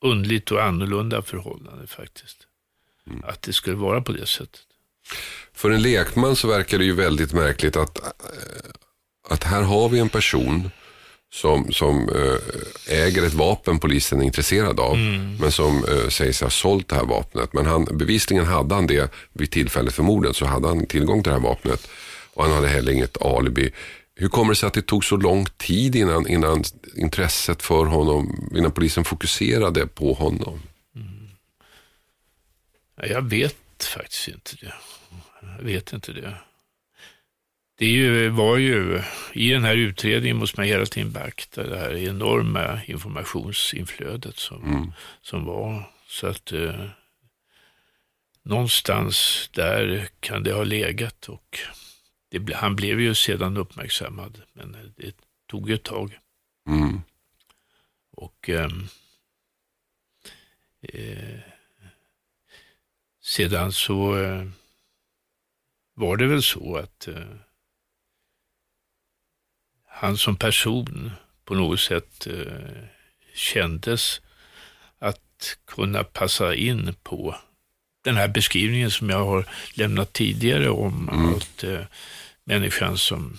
underligt 0.00 0.50
och 0.50 0.62
annorlunda 0.62 1.22
förhållande 1.22 1.86
faktiskt. 1.86 2.46
Att 3.22 3.42
det 3.42 3.52
skulle 3.52 3.76
vara 3.76 4.00
på 4.00 4.12
det 4.12 4.26
sättet. 4.26 4.66
För 5.52 5.70
en 5.70 5.82
lekman 5.82 6.36
så 6.36 6.48
verkar 6.48 6.78
det 6.78 6.84
ju 6.84 6.94
väldigt 6.94 7.32
märkligt 7.32 7.76
att, 7.76 7.98
eh, 7.98 8.10
att 9.28 9.44
här 9.44 9.62
har 9.62 9.88
vi 9.88 9.98
en 9.98 10.08
person 10.08 10.70
som, 11.32 11.72
som 11.72 12.08
eh, 12.08 13.02
äger 13.02 13.26
ett 13.26 13.34
vapen 13.34 13.78
polisen 13.78 14.20
är 14.20 14.24
intresserad 14.24 14.80
av. 14.80 14.96
Men 15.40 15.52
som 15.52 15.84
eh, 15.84 16.08
sägs 16.08 16.40
ha 16.40 16.50
sålt 16.50 16.88
det 16.88 16.94
här 16.94 17.04
vapnet. 17.04 17.52
Men 17.52 17.66
han, 17.66 17.84
bevisligen 17.84 18.46
hade 18.46 18.74
han 18.74 18.86
det 18.86 19.12
vid 19.32 19.50
tillfället 19.50 19.94
för 19.94 20.02
mordet 20.02 20.36
så 20.36 20.46
hade 20.46 20.68
han 20.68 20.86
tillgång 20.86 21.22
till 21.22 21.30
det 21.32 21.38
här 21.38 21.44
vapnet. 21.44 21.88
Och 22.34 22.44
han 22.44 22.52
hade 22.52 22.68
heller 22.68 22.92
inget 22.92 23.22
alibi. 23.22 23.72
Hur 24.14 24.28
kommer 24.28 24.52
det 24.52 24.56
sig 24.56 24.66
att 24.66 24.74
det 24.74 24.82
tog 24.82 25.04
så 25.04 25.16
lång 25.16 25.46
tid 25.56 25.96
innan, 25.96 26.28
innan 26.28 26.64
intresset 26.96 27.62
för 27.62 27.84
honom, 27.84 28.50
innan 28.56 28.72
polisen 28.72 29.04
fokuserade 29.04 29.86
på 29.86 30.12
honom? 30.12 30.60
Ja, 32.96 33.06
Jag 33.06 33.22
vet 33.22 33.84
faktiskt 33.94 34.28
inte 34.28 34.56
det. 34.60 34.72
Jag 35.58 35.64
vet 35.64 35.92
inte 35.92 36.12
det. 36.12 36.34
Det 37.80 37.86
ju, 37.86 38.28
var 38.28 38.56
ju, 38.56 39.02
i 39.32 39.50
den 39.50 39.64
här 39.64 39.76
utredningen 39.76 40.36
måste 40.36 40.60
man 40.60 40.66
hela 40.66 40.86
tiden 40.86 41.12
beakta 41.12 41.62
det 41.62 41.78
här 41.78 41.96
enorma 41.96 42.84
informationsinflödet 42.84 44.36
som, 44.36 44.92
som 45.22 45.44
var. 45.44 45.92
Så 46.06 46.26
att 46.26 46.52
eh, 46.52 46.86
någonstans 48.42 49.50
där 49.52 50.08
kan 50.20 50.42
det 50.42 50.52
ha 50.52 50.64
legat 50.64 51.28
och 51.28 51.58
det, 52.28 52.54
han 52.54 52.76
blev 52.76 53.00
ju 53.00 53.14
sedan 53.14 53.56
uppmärksammad, 53.56 54.42
men 54.52 54.92
det 54.96 55.14
tog 55.46 55.68
ju 55.68 55.74
ett 55.74 55.82
tag. 55.82 56.18
Mm. 56.66 57.00
Och 58.10 58.48
ehm, 58.48 58.88
eh, 60.80 61.38
sedan 63.22 63.72
så 63.72 64.18
eh, 64.18 64.46
var 65.94 66.16
det 66.16 66.26
väl 66.26 66.42
så 66.42 66.76
att 66.76 67.08
eh, 67.08 67.36
han 70.00 70.16
som 70.16 70.36
person 70.36 71.10
på 71.44 71.54
något 71.54 71.80
sätt 71.80 72.26
eh, 72.26 72.84
kändes 73.34 74.20
att 74.98 75.58
kunna 75.66 76.04
passa 76.04 76.54
in 76.54 76.94
på 77.02 77.36
den 78.04 78.16
här 78.16 78.28
beskrivningen 78.28 78.90
som 78.90 79.10
jag 79.10 79.24
har 79.24 79.46
lämnat 79.74 80.12
tidigare 80.12 80.70
om 80.70 81.08
att 81.08 81.64
eh, 81.64 81.80
människan 82.44 82.98
som 82.98 83.38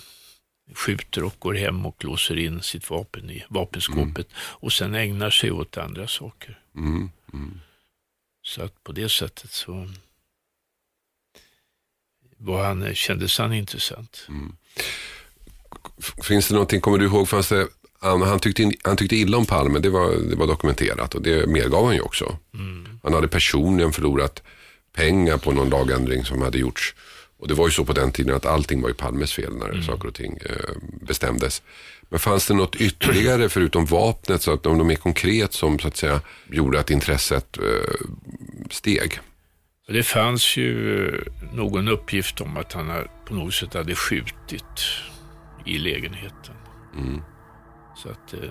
skjuter 0.74 1.24
och 1.24 1.36
går 1.38 1.54
hem 1.54 1.86
och 1.86 2.04
låser 2.04 2.38
in 2.38 2.62
sitt 2.62 2.90
vapen 2.90 3.30
i 3.30 3.44
vapenskåpet 3.48 4.28
och 4.36 4.72
sen 4.72 4.94
ägnar 4.94 5.30
sig 5.30 5.50
åt 5.50 5.76
andra 5.76 6.08
saker. 6.08 6.60
Mm. 6.76 7.10
Så 8.42 8.62
att 8.62 8.84
på 8.84 8.92
det 8.92 9.08
sättet 9.08 9.50
så 9.50 9.88
var 12.36 12.64
han, 12.64 12.94
kändes 12.94 13.38
han 13.38 13.52
intressant. 13.52 14.26
Finns 16.22 16.48
det 16.48 16.54
någonting, 16.54 16.80
kommer 16.80 16.98
du 16.98 17.04
ihåg, 17.04 17.28
fanns 17.28 17.48
det, 17.48 17.66
han, 18.00 18.22
han, 18.22 18.40
tyckte, 18.40 18.72
han 18.84 18.96
tyckte 18.96 19.16
illa 19.16 19.36
om 19.36 19.46
Palme, 19.46 19.78
det 19.78 19.90
var, 19.90 20.10
det 20.30 20.36
var 20.36 20.46
dokumenterat 20.46 21.14
och 21.14 21.22
det 21.22 21.46
medgav 21.46 21.84
han 21.84 21.94
ju 21.94 22.00
också. 22.00 22.36
Han 23.02 23.14
hade 23.14 23.28
personligen 23.28 23.92
förlorat 23.92 24.42
pengar 24.96 25.36
på 25.36 25.52
någon 25.52 25.70
lagändring 25.70 26.24
som 26.24 26.42
hade 26.42 26.58
gjorts. 26.58 26.94
Och 27.38 27.48
det 27.48 27.54
var 27.54 27.66
ju 27.66 27.72
så 27.72 27.84
på 27.84 27.92
den 27.92 28.12
tiden 28.12 28.36
att 28.36 28.46
allting 28.46 28.82
var 28.82 28.88
ju 28.88 28.94
Palmes 28.94 29.32
fel 29.32 29.52
när 29.56 29.82
saker 29.82 30.08
och 30.08 30.14
ting 30.14 30.38
eh, 30.44 30.76
bestämdes. 31.00 31.62
Men 32.08 32.18
fanns 32.18 32.46
det 32.46 32.54
något 32.54 32.76
ytterligare 32.76 33.48
förutom 33.48 33.84
vapnet, 33.84 34.42
så 34.42 34.52
att 34.52 34.66
om 34.66 34.78
de 34.78 34.90
är 34.90 34.94
konkret 34.94 35.52
som 35.52 35.78
så 35.78 35.88
att 35.88 35.96
säga 35.96 36.20
gjorde 36.50 36.80
att 36.80 36.90
intresset 36.90 37.58
eh, 37.58 38.06
steg? 38.70 39.20
Det 39.88 40.02
fanns 40.02 40.56
ju 40.56 41.06
eh, 41.08 41.20
någon 41.52 41.88
uppgift 41.88 42.40
om 42.40 42.56
att 42.56 42.72
han 42.72 43.08
på 43.28 43.34
något 43.34 43.54
sätt 43.54 43.74
hade 43.74 43.94
skjutit 43.94 44.62
i 45.66 45.78
lägenheten. 45.78 46.54
Så 47.96 48.08
att 48.08 48.34
eh, 48.34 48.50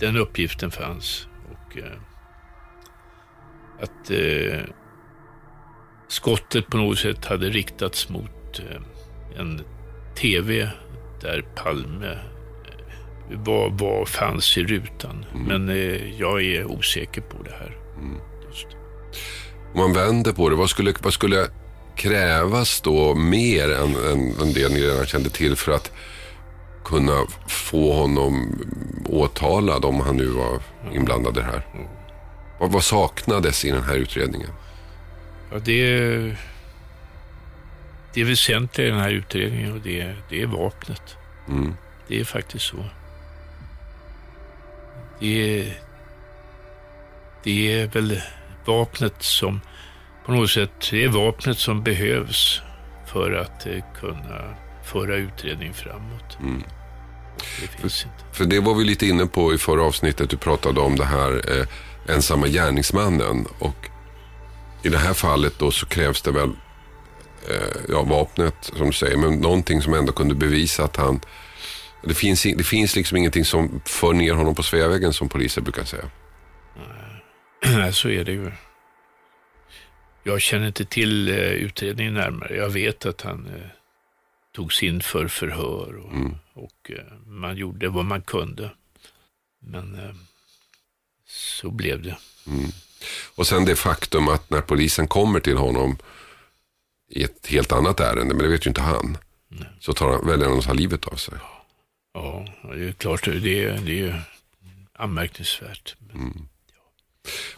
den 0.00 0.16
uppgiften 0.16 0.70
fanns. 0.70 1.28
Och 1.50 1.78
eh, 1.78 1.98
att 3.80 4.10
eh, 4.10 4.74
skottet 6.08 6.66
på 6.66 6.76
något 6.76 6.98
sätt 6.98 7.24
hade 7.24 7.50
riktats 7.50 8.08
mot 8.08 8.58
eh, 8.58 9.40
en 9.40 9.60
tv 10.16 10.70
där 11.20 11.44
Palme 11.54 12.18
eh, 13.30 13.38
var, 13.38 13.70
var, 13.70 14.04
fanns 14.04 14.58
i 14.58 14.64
rutan. 14.64 15.24
Men 15.34 15.68
eh, 15.68 16.20
jag 16.20 16.42
är 16.42 16.64
osäker 16.64 17.20
på 17.20 17.42
det 17.42 17.52
här. 17.52 17.78
Just. 18.48 18.66
Om 19.74 19.80
man 19.80 19.92
vänder 19.92 20.32
på 20.32 20.48
det, 20.48 20.56
vad 20.56 20.70
skulle, 20.70 20.94
vad 21.02 21.12
skulle 21.12 21.46
krävas 21.96 22.80
då 22.80 23.14
mer 23.14 23.72
än, 23.72 23.94
än, 23.94 24.40
än 24.40 24.52
det 24.52 24.68
ni 24.68 24.82
redan 24.82 25.06
kände 25.06 25.30
till 25.30 25.56
för 25.56 25.72
att 25.72 25.92
kunna 26.88 27.26
få 27.46 27.92
honom 27.92 28.62
åtalad 29.06 29.84
om 29.84 30.00
han 30.00 30.16
nu 30.16 30.26
var 30.26 30.60
inblandad 30.92 31.36
i 31.36 31.40
det 31.40 31.46
här? 31.46 31.62
Vad, 32.58 32.72
vad 32.72 32.84
saknades 32.84 33.64
i 33.64 33.70
den 33.70 33.82
här 33.82 33.94
utredningen? 33.96 34.50
Ja, 35.52 35.58
det, 35.58 35.72
är, 35.72 36.36
det 38.14 38.24
väsentliga 38.24 38.86
i 38.86 38.90
den 38.90 39.00
här 39.00 39.10
utredningen 39.10 39.72
och 39.72 39.80
det, 39.80 40.14
det 40.28 40.42
är 40.42 40.46
vapnet. 40.46 41.16
Mm. 41.48 41.76
Det 42.08 42.20
är 42.20 42.24
faktiskt 42.24 42.64
så. 42.64 42.84
Det 45.20 45.60
är, 45.60 45.78
det 47.44 47.80
är 47.80 47.86
väl 47.86 48.20
vapnet 48.64 49.22
som 49.22 49.60
på 50.26 50.32
något 50.32 50.50
sätt, 50.50 50.70
det 50.90 51.04
är 51.04 51.08
vapnet 51.08 51.58
som 51.58 51.82
behövs 51.82 52.62
för 53.06 53.32
att 53.32 53.66
eh, 53.66 53.84
kunna 54.00 54.54
föra 54.84 55.16
utredningen 55.16 55.74
framåt. 55.74 56.38
Det. 57.82 58.06
För 58.32 58.44
det 58.44 58.60
var 58.60 58.74
vi 58.74 58.84
lite 58.84 59.06
inne 59.06 59.26
på 59.26 59.54
i 59.54 59.58
förra 59.58 59.82
avsnittet. 59.82 60.30
Du 60.30 60.36
pratade 60.36 60.80
om 60.80 60.96
det 60.96 61.04
här 61.04 61.58
eh, 61.58 61.66
ensamma 62.14 62.46
gärningsmannen. 62.46 63.46
Och 63.58 63.88
i 64.82 64.88
det 64.88 64.98
här 64.98 65.14
fallet 65.14 65.58
då 65.58 65.70
så 65.70 65.86
krävs 65.86 66.22
det 66.22 66.30
väl 66.30 66.50
eh, 67.48 67.80
ja, 67.88 68.02
vapnet 68.02 68.54
som 68.60 68.86
du 68.86 68.92
säger. 68.92 69.16
Men 69.16 69.34
någonting 69.34 69.82
som 69.82 69.94
ändå 69.94 70.12
kunde 70.12 70.34
bevisa 70.34 70.84
att 70.84 70.96
han... 70.96 71.20
Det 72.02 72.14
finns, 72.14 72.42
det 72.42 72.64
finns 72.64 72.96
liksom 72.96 73.16
ingenting 73.16 73.44
som 73.44 73.80
för 73.84 74.12
ner 74.12 74.32
honom 74.32 74.54
på 74.54 74.62
svävägen 74.62 75.12
som 75.12 75.28
poliser 75.28 75.60
brukar 75.60 75.84
säga. 75.84 76.04
Nej, 77.76 77.92
så 77.92 78.08
är 78.08 78.24
det 78.24 78.32
ju. 78.32 78.50
Jag 80.22 80.40
känner 80.40 80.66
inte 80.66 80.84
till 80.84 81.28
eh, 81.28 81.36
utredningen 81.36 82.14
närmare. 82.14 82.56
Jag 82.56 82.70
vet 82.70 83.06
att 83.06 83.22
han 83.22 83.46
eh, 83.46 83.70
togs 84.58 84.82
in 84.82 85.00
för 85.02 85.28
förhör 85.28 85.96
och, 85.96 86.12
och 86.54 86.90
eh, 86.90 87.18
man 87.26 87.56
gjorde 87.56 87.88
vad 87.88 88.04
man 88.04 88.22
kunde. 88.22 88.70
Men 89.60 89.94
eh, 89.94 90.14
så 91.26 91.70
blev 91.70 92.02
det. 92.02 92.16
Och 93.34 93.46
sen 93.46 93.64
det 93.64 93.76
faktum 93.76 94.28
att 94.28 94.50
när 94.50 94.60
polisen 94.60 95.08
kommer 95.08 95.40
till 95.40 95.56
honom 95.56 95.98
i 97.10 97.22
ett 97.22 97.46
helt 97.46 97.72
annat 97.72 98.00
ärende, 98.00 98.34
men 98.34 98.38
det 98.38 98.48
vet 98.48 98.66
ju 98.66 98.70
inte 98.70 98.80
han. 98.80 99.18
Så 99.80 99.92
tar 99.92 100.12
han, 100.12 100.26
väljer 100.26 100.48
han 100.48 100.58
att 100.58 100.64
ta 100.64 100.72
livet 100.72 101.04
av 101.04 101.16
sig. 101.16 101.34
Ja, 102.14 102.46
det 102.62 102.88
är 102.88 102.92
klart, 102.92 103.24
det 103.24 103.64
är, 103.64 103.78
det 103.78 104.00
är 104.00 104.22
anmärkningsvärt. 104.92 105.96
Men, 105.98 106.48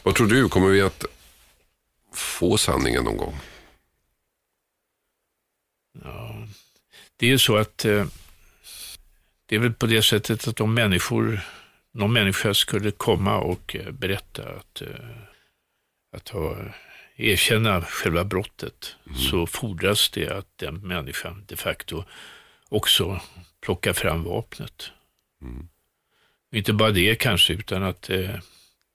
Vad 0.02 0.14
tror 0.14 0.26
du, 0.26 0.48
kommer 0.48 0.68
vi 0.68 0.82
att 0.82 1.04
få 2.14 2.58
sanningen 2.58 3.04
någon 3.04 3.16
gång? 3.16 3.40
Det 7.20 7.26
är 7.26 7.30
ju 7.30 7.38
så 7.38 7.56
att 7.56 7.84
eh, 7.84 8.06
det 9.46 9.56
är 9.56 9.58
väl 9.58 9.72
på 9.72 9.86
det 9.86 10.02
sättet 10.02 10.48
att 10.48 10.60
om 10.60 10.74
människor, 10.74 11.40
någon 11.92 12.12
människa 12.12 12.54
skulle 12.54 12.90
komma 12.90 13.36
och 13.36 13.76
eh, 13.76 13.90
berätta 13.90 14.42
att, 14.48 14.82
eh, 14.82 14.88
att 16.16 16.28
ha, 16.28 16.56
erkänna 17.16 17.82
själva 17.82 18.24
brottet 18.24 18.96
så 19.16 19.46
fordras 19.46 20.10
det 20.10 20.28
att 20.28 20.58
den 20.58 20.74
människan 20.74 21.44
de 21.48 21.56
facto 21.56 22.04
också 22.68 23.20
plockar 23.60 23.92
fram 23.92 24.24
vapnet. 24.24 24.90
Inte 26.52 26.72
bara 26.72 26.90
det 26.90 27.14
kanske, 27.14 27.52
utan 27.52 27.82
att 27.82 28.10
eh, 28.10 28.34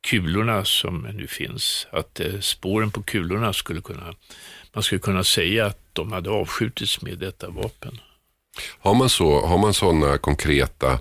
kulorna 0.07 0.65
som 0.65 1.01
nu 1.01 1.27
finns, 1.27 1.87
att 1.91 2.19
eh, 2.19 2.39
spåren 2.39 2.91
på 2.91 3.03
kulorna 3.03 3.53
skulle 3.53 3.81
kunna, 3.81 4.13
man 4.73 4.83
skulle 4.83 4.99
kunna 4.99 5.23
säga 5.23 5.65
att 5.65 5.79
de 5.93 6.11
hade 6.11 6.29
avskjutits 6.29 7.01
med 7.01 7.17
detta 7.17 7.49
vapen. 7.49 7.99
Har 8.79 8.93
man, 8.93 9.09
så, 9.09 9.45
har 9.45 9.57
man 9.57 9.73
sådana 9.73 10.17
konkreta 10.17 10.91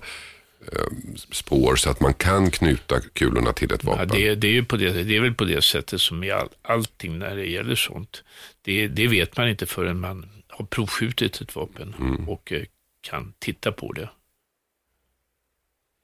eh, 0.71 0.85
spår 1.31 1.75
så 1.75 1.89
att 1.89 1.99
man 1.99 2.13
kan 2.13 2.51
knyta 2.51 2.99
kulorna 2.99 3.53
till 3.53 3.73
ett 3.73 3.83
Ja, 3.83 3.89
vapen? 3.91 4.07
det, 4.07 4.35
det, 4.35 4.47
är 4.47 4.51
ju 4.51 4.65
på 4.65 4.77
det, 4.77 5.03
det 5.03 5.15
är 5.15 5.21
väl 5.21 5.33
på 5.33 5.45
det 5.45 5.61
sättet 5.61 6.01
som 6.01 6.23
i 6.23 6.31
all, 6.31 6.49
allting 6.61 7.19
när 7.19 7.35
det 7.35 7.45
gäller 7.45 7.75
sånt. 7.75 8.23
Det, 8.61 8.87
det 8.87 9.07
vet 9.07 9.37
man 9.37 9.49
inte 9.49 9.65
förrän 9.65 9.99
man 9.99 10.29
har 10.47 10.65
provskjutit 10.65 11.41
ett 11.41 11.55
vapen 11.55 11.95
och 12.27 12.51
eh, 12.51 12.63
kan 13.01 13.33
titta 13.39 13.71
på 13.71 13.91
det. 13.93 14.09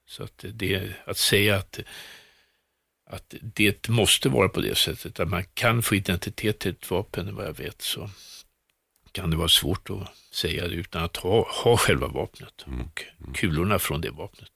Så 0.08 0.24
att, 0.24 0.46
det, 0.54 0.94
att 1.06 1.18
säga 1.18 1.56
att, 1.56 1.80
att 3.10 3.34
det 3.42 3.90
måste 3.90 4.30
vara 4.30 4.50
på 4.50 4.62
det 4.62 4.78
sättet, 4.78 5.20
att 5.20 5.28
man 5.30 5.44
kan 5.54 5.82
få 5.84 5.96
identitet 5.96 6.60
till 6.60 6.72
ett 6.72 6.92
vapen, 6.92 7.36
vad 7.36 7.46
jag 7.46 7.58
vet, 7.58 7.82
så 7.82 8.10
kan 9.12 9.30
det 9.30 9.38
vara 9.38 9.48
svårt 9.48 9.90
att 9.90 10.36
säga 10.36 10.68
det 10.68 10.76
utan 10.76 11.04
att 11.04 11.18
ha, 11.18 11.48
ha 11.64 11.78
själva 11.78 12.08
vapnet 12.08 12.66
och 12.68 13.04
kulorna 13.36 13.80
från 13.80 14.02
det 14.02 14.10
vapnet. 14.10 14.52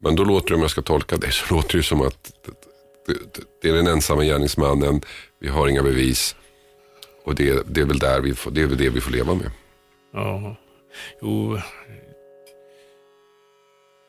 Men 0.00 0.16
då 0.16 0.24
låter 0.24 0.48
det, 0.48 0.54
om 0.54 0.60
jag 0.60 0.70
ska 0.70 0.82
tolka 0.82 1.16
det, 1.16 1.30
så 1.32 1.54
låter 1.54 1.76
det 1.76 1.84
som 1.84 2.00
att 2.00 2.32
det, 3.06 3.12
det, 3.12 3.44
det 3.62 3.68
är 3.68 3.72
den 3.72 3.86
ensamma 3.86 4.24
gärningsmannen, 4.24 5.00
vi 5.40 5.48
har 5.48 5.68
inga 5.68 5.82
bevis 5.82 6.36
och 7.24 7.34
det, 7.34 7.62
det, 7.66 7.80
är 7.80 7.84
väl 7.84 7.98
där 7.98 8.20
vi 8.20 8.34
får, 8.34 8.50
det 8.50 8.62
är 8.62 8.66
väl 8.66 8.78
det 8.78 8.88
vi 8.88 9.00
får 9.00 9.10
leva 9.10 9.34
med. 9.34 9.50
Ja, 10.12 10.56
jo. 11.22 11.60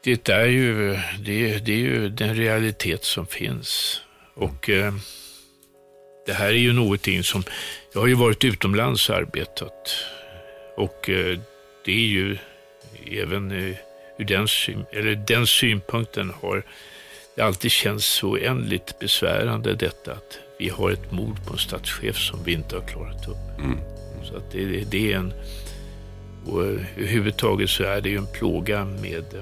Det 0.03 0.29
är 0.29 0.45
ju, 0.45 0.99
det, 1.19 1.57
det 1.57 1.71
är 1.71 1.77
ju 1.77 2.09
den 2.09 2.35
realitet 2.35 3.03
som 3.03 3.27
finns. 3.27 4.01
Och 4.33 4.69
eh, 4.69 4.93
det 6.25 6.33
här 6.33 6.47
är 6.47 6.57
ju 6.57 6.73
någonting 6.73 7.23
som, 7.23 7.43
jag 7.95 8.01
har 8.01 8.07
ju 8.07 8.13
varit 8.13 8.43
utomlands 8.43 9.09
och 9.09 9.15
arbetat. 9.15 9.95
Och 10.77 11.09
eh, 11.09 11.39
det 11.85 11.91
är 11.91 12.07
ju 12.07 12.37
även 13.11 13.51
eh, 13.51 13.75
ur 14.17 14.25
den, 14.25 14.47
syn, 14.47 14.85
eller 14.91 15.15
den 15.15 15.47
synpunkten 15.47 16.33
har 16.41 16.63
det 17.35 17.41
alltid 17.41 17.71
känts 17.71 18.05
så 18.05 18.27
oändligt 18.27 18.99
besvärande 18.99 19.73
detta 19.73 20.11
att 20.11 20.39
vi 20.59 20.69
har 20.69 20.91
ett 20.91 21.11
mord 21.11 21.45
på 21.45 21.53
en 21.53 21.59
statschef 21.59 22.17
som 22.17 22.43
vi 22.43 22.53
inte 22.53 22.75
har 22.75 22.87
klarat 22.87 23.27
upp. 23.27 23.61
Så 24.23 24.37
att 24.37 24.51
det, 24.51 24.91
det 24.91 25.13
är 25.13 25.17
en, 25.17 25.33
och 26.45 26.63
överhuvudtaget 26.63 27.69
så 27.69 27.83
är 27.83 28.01
det 28.01 28.09
ju 28.09 28.17
en 28.17 28.31
plåga 28.33 28.85
med 28.85 29.33
eh, 29.33 29.41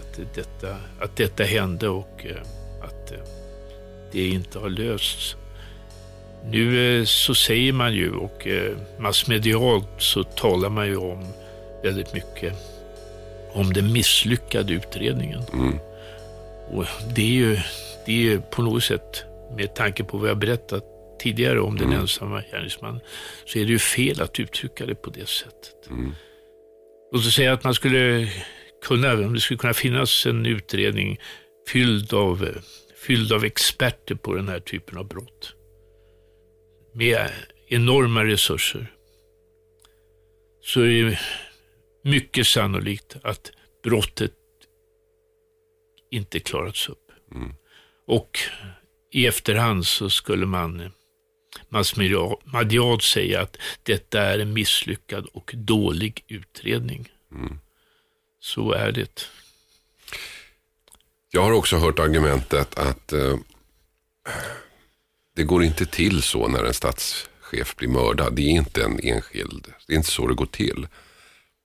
att 0.00 0.34
detta, 0.34 0.76
att 1.00 1.16
detta 1.16 1.44
hände 1.44 1.88
och 1.88 2.26
eh, 2.26 2.42
att 2.82 3.12
eh, 3.12 3.18
det 4.12 4.28
inte 4.28 4.58
har 4.58 4.68
lösts. 4.68 5.36
Nu 6.50 6.98
eh, 6.98 7.04
så 7.04 7.34
säger 7.34 7.72
man 7.72 7.94
ju 7.94 8.14
och 8.14 8.46
eh, 8.46 8.76
massmedialt 8.98 9.88
så 9.98 10.24
talar 10.24 10.70
man 10.70 10.86
ju 10.86 10.96
om 10.96 11.26
väldigt 11.82 12.14
mycket 12.14 12.54
om 13.52 13.72
den 13.72 13.92
misslyckade 13.92 14.72
utredningen. 14.72 15.42
Och 16.70 16.84
det 17.14 17.22
är 17.22 17.32
ju 17.32 17.58
det 18.06 18.12
är 18.12 18.16
ju 18.16 18.40
på 18.40 18.62
något 18.62 18.84
sätt, 18.84 19.24
med 19.56 19.74
tanke 19.74 20.04
på 20.04 20.18
vad 20.18 20.30
jag 20.30 20.38
berättat 20.38 20.84
tidigare 21.18 21.60
om 21.60 21.76
den 21.76 21.92
ensamma 21.92 22.42
gärningsmannen, 22.52 23.00
så 23.44 23.58
är 23.58 23.64
det 23.64 23.70
ju 23.70 23.78
fel 23.78 24.20
att 24.22 24.40
uttrycka 24.40 24.86
det 24.86 24.94
på 24.94 25.10
det 25.10 25.28
sättet. 25.28 25.88
Låt 27.12 27.26
oss 27.26 27.34
säga 27.34 27.52
att 27.52 27.64
man 27.64 27.74
skulle 27.74 28.28
kunna, 28.84 29.12
om 29.12 29.34
det 29.34 29.40
skulle 29.40 29.58
kunna 29.58 29.74
finnas 29.74 30.26
en 30.26 30.46
utredning 30.46 31.18
fylld 31.68 32.14
av, 32.14 32.48
fylld 33.06 33.32
av 33.32 33.44
experter 33.44 34.14
på 34.14 34.34
den 34.34 34.48
här 34.48 34.60
typen 34.60 34.98
av 34.98 35.08
brott. 35.08 35.55
Med 36.96 37.30
enorma 37.68 38.24
resurser. 38.24 38.92
Så 40.62 40.80
är 40.80 41.04
det 41.04 41.18
mycket 42.02 42.46
sannolikt 42.46 43.16
att 43.22 43.50
brottet 43.82 44.32
inte 46.10 46.40
klarats 46.40 46.88
upp. 46.88 47.12
Och 48.06 48.38
i 49.12 49.26
efterhand 49.26 49.86
så 49.86 50.10
skulle 50.10 50.46
man 50.46 50.90
massmedialt 51.68 53.02
säga 53.02 53.40
att 53.40 53.56
detta 53.82 54.22
är 54.22 54.38
en 54.38 54.52
misslyckad 54.52 55.26
och 55.32 55.52
dålig 55.56 56.24
utredning. 56.28 57.12
Så 58.40 58.72
är 58.72 58.92
det. 58.92 59.20
Jag 61.30 61.42
har 61.42 61.52
också 61.52 61.76
hört 61.76 61.98
argumentet 61.98 62.78
att 62.78 63.12
eh, 63.12 63.36
det 65.36 65.44
går 65.44 65.62
inte 65.64 65.86
till 65.86 66.22
så 66.22 66.48
när 66.48 66.64
en 66.64 66.74
statschef 66.74 67.76
blir 67.76 67.88
mördad. 67.88 68.36
Det 68.36 68.42
är 68.42 68.50
inte 68.50 68.84
en 68.84 69.00
enskild, 69.02 69.66
det 69.86 69.92
är 69.92 69.96
inte 69.96 70.10
så 70.10 70.26
det 70.26 70.34
går 70.34 70.46
till. 70.46 70.86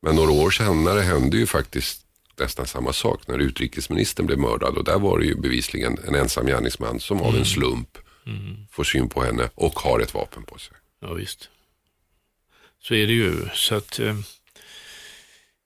Men 0.01 0.15
några 0.15 0.31
år 0.31 0.51
senare 0.51 0.99
hände 0.99 1.37
ju 1.37 1.47
faktiskt 1.47 2.05
nästan 2.39 2.67
samma 2.67 2.93
sak 2.93 3.27
när 3.27 3.37
utrikesministern 3.37 4.25
blev 4.25 4.39
mördad 4.39 4.77
och 4.77 4.83
där 4.83 4.99
var 4.99 5.19
det 5.19 5.25
ju 5.25 5.35
bevisligen 5.35 5.97
en 6.07 6.15
ensam 6.15 6.45
gärningsman 6.45 6.99
som 6.99 7.21
av 7.21 7.35
en 7.35 7.45
slump 7.45 7.97
får 8.71 8.83
syn 8.83 9.09
på 9.09 9.23
henne 9.23 9.49
och 9.55 9.79
har 9.79 9.99
ett 9.99 10.13
vapen 10.13 10.43
på 10.43 10.57
sig. 10.57 10.77
Ja, 11.01 11.13
visst. 11.13 11.49
Så 12.79 12.93
är 12.93 13.07
det 13.07 13.13
ju. 13.13 13.35
Så 13.53 13.75
att, 13.75 13.99
eh, 13.99 14.15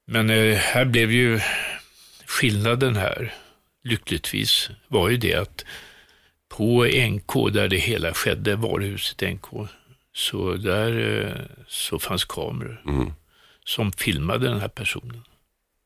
men 0.08 0.30
eh, 0.30 0.56
här 0.56 0.86
blev 0.86 1.12
ju 1.12 1.40
skillnaden 2.26 2.96
här, 2.96 3.34
lyckligtvis, 3.84 4.70
var 4.88 5.10
ju 5.10 5.18
det 5.18 5.34
att 5.34 5.66
på 6.56 6.86
NK, 6.86 7.54
där 7.54 7.68
det 7.68 7.78
hela 7.78 8.14
skedde, 8.14 8.56
varuhuset 8.56 9.22
NK, 9.22 9.70
så 10.14 10.54
där 10.54 11.24
eh, 11.26 11.66
så 11.68 12.00
fanns 12.00 12.26
kameror 12.26 12.82
som 13.66 13.92
filmade 13.92 14.48
den 14.48 14.62
här 14.62 14.68
personen. 14.68 15.24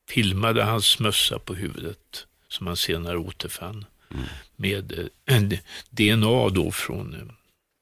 Filmade 0.08 0.64
hans 0.64 0.98
mössa 0.98 1.38
på 1.38 1.54
huvudet, 1.54 2.26
som 2.48 2.66
han 2.66 2.76
senare 2.76 3.18
återfann, 3.18 3.84
med 4.56 4.98
eh, 4.98 5.06
en 5.36 5.48
DNA 5.90 6.48
då 6.48 6.70
från, 6.70 7.14
eh, 7.14 7.34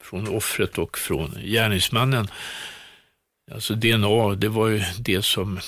från 0.04 0.28
offret 0.28 0.78
och 0.78 0.98
från 0.98 1.34
gärningsmannen. 1.44 2.28
Alltså 3.50 3.74
DNA, 3.74 4.34
det 4.34 4.48
var 4.48 4.68
ju 4.68 4.82
det 4.98 5.22
som... 5.22 5.60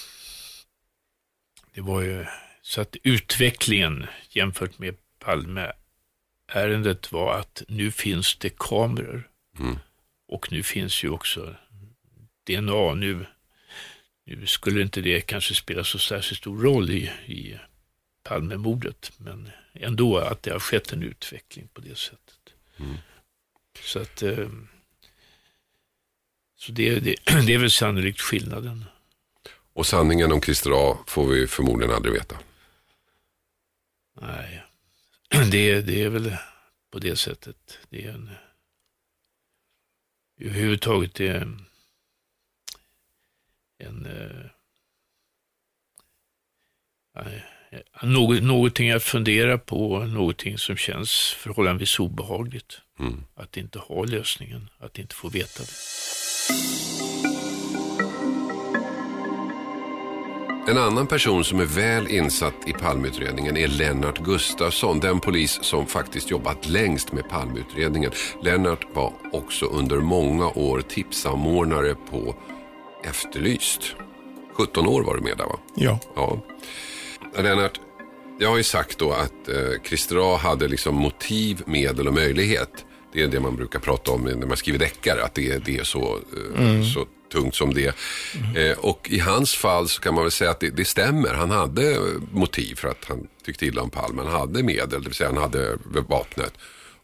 Det 1.75 1.81
var 1.81 2.01
ju 2.01 2.27
så 2.63 2.81
att 2.81 2.97
utvecklingen 3.03 4.07
jämfört 4.31 4.79
med 4.79 4.95
Palme-ärendet 6.51 7.13
var 7.13 7.39
att 7.39 7.63
nu 7.69 7.91
finns 7.91 8.37
det 8.37 8.59
kameror. 8.59 9.29
Och 10.29 10.53
nu 10.53 10.63
finns 10.63 11.05
ju 11.05 11.11
också 11.11 11.55
DNA. 12.47 12.95
Nu, 12.95 13.27
nu 14.25 14.47
skulle 14.47 14.83
inte 14.83 15.01
det 15.01 15.21
kanske 15.21 15.55
spela 15.55 15.85
så 15.85 15.99
särskilt 15.99 16.39
stor 16.39 16.63
roll 16.63 16.91
i, 16.91 17.11
i 17.27 17.59
Palmemordet, 18.23 19.13
men 19.17 19.51
ändå 19.75 20.19
att 20.19 20.43
det 20.43 20.51
har 20.51 20.61
skett 20.61 20.93
en 20.93 21.03
utveckling 21.03 21.69
på 21.73 21.81
det 21.81 21.99
sättet. 21.99 22.55
Så 23.83 23.99
att 23.99 24.23
eh, 24.23 24.49
så 26.57 26.73
det, 26.73 27.01
det, 27.01 27.17
det 27.47 27.55
är 27.55 27.59
väl 27.59 27.71
sannolikt 27.71 28.21
skillnaden. 28.21 28.85
Och 29.73 29.87
sanningen 29.87 30.33
om 30.33 30.41
Christer 30.41 30.71
A 30.75 30.99
får 31.07 31.27
vi 31.27 31.47
förmodligen 31.47 31.95
aldrig 31.95 32.15
veta. 32.15 32.39
Nej, 34.21 34.63
det, 35.51 35.81
det 35.81 36.03
är 36.03 36.09
väl 36.09 36.37
på 36.91 36.99
det 36.99 37.17
sättet. 37.17 37.79
Det 37.89 38.05
är 38.05 38.13
en, 38.13 38.31
överhuvudtaget 40.41 41.21
är 41.21 41.35
en, 41.35 41.67
en 43.79 44.07
eh, 44.07 44.47
något, 48.03 48.43
någonting 48.43 48.89
jag 48.89 49.03
funderar 49.03 49.59
på, 49.59 49.99
någonting 49.99 50.59
som 50.59 50.77
känns 50.77 51.35
förhållandevis 51.39 51.99
obehagligt. 51.99 52.81
Att 53.35 53.57
inte 53.57 53.79
ha 53.79 54.05
lösningen, 54.05 54.69
att 54.79 54.99
inte 54.99 55.15
få 55.15 55.29
veta 55.29 55.63
det. 55.63 55.73
En 60.71 60.79
annan 60.79 61.07
person 61.07 61.45
som 61.45 61.61
är 61.61 61.65
väl 61.65 62.09
insatt 62.09 62.55
i 62.67 62.73
Palmeutredningen 62.73 63.57
är 63.57 63.69
Lennart 63.69 64.19
Gustafsson, 64.19 65.01
den 65.01 65.21
polis 65.21 65.59
som 65.63 65.87
faktiskt 65.87 66.31
jobbat 66.31 66.69
längst 66.69 67.13
med 67.13 67.29
Palmeutredningen. 67.29 68.11
Lennart 68.43 68.87
var 68.95 69.13
också 69.33 69.67
under 69.67 69.97
många 69.97 70.49
år 70.49 70.81
tipsamordnare 70.89 71.95
på 72.11 72.35
Efterlyst. 73.05 73.81
17 74.55 74.87
år 74.87 75.03
var 75.03 75.15
du 75.17 75.21
med 75.23 75.37
där 75.39 75.45
va? 75.45 75.59
Ja. 75.75 75.99
Ja. 76.17 76.39
Lennart, 77.43 77.81
jag 78.39 78.49
har 78.51 78.57
ju 78.57 78.63
sagt 78.63 78.99
då 78.99 79.13
att 79.13 79.49
eh, 79.49 79.83
Christer 79.85 80.35
A 80.35 80.37
hade 80.37 80.69
liksom 80.69 80.95
motiv, 80.95 81.63
medel 81.67 82.09
och 82.09 82.15
möjlighet. 82.15 82.85
Det 83.13 83.23
är 83.23 83.29
det 83.29 83.41
man 83.41 83.57
brukar 83.57 83.79
prata 83.79 84.13
om 84.13 84.23
när 84.23 84.47
man 84.47 84.57
skriver 84.57 84.79
deckare, 84.79 85.25
att 85.25 85.35
det, 85.35 85.51
är- 85.51 85.63
det 85.65 85.79
är 85.79 85.85
så, 85.85 86.19
eh, 86.59 86.83
så 86.95 87.07
tungt 87.31 87.55
som 87.55 87.75
det. 87.75 87.95
Eh, 88.57 88.79
och 88.79 89.09
i 89.11 89.19
hans 89.19 89.55
fall 89.55 89.89
så 89.89 90.01
kan 90.01 90.15
man 90.15 90.25
väl 90.25 90.31
säga 90.31 90.51
att 90.51 90.61
det, 90.61 90.71
det 90.71 90.85
stämmer. 90.85 91.35
Han 91.35 91.51
hade 91.51 91.97
motiv 92.33 92.75
för 92.75 92.89
att 92.89 93.05
han 93.09 93.27
tyckte 93.47 93.67
illa 93.67 93.83
om 93.83 93.91
Palme. 93.91 94.23
Han 94.23 94.33
hade 94.33 94.63
medel, 94.63 95.03
det 95.03 95.09
vill 95.09 95.15
säga 95.15 95.29
han 95.29 95.43
hade 95.43 95.77
vapnet. 96.09 96.53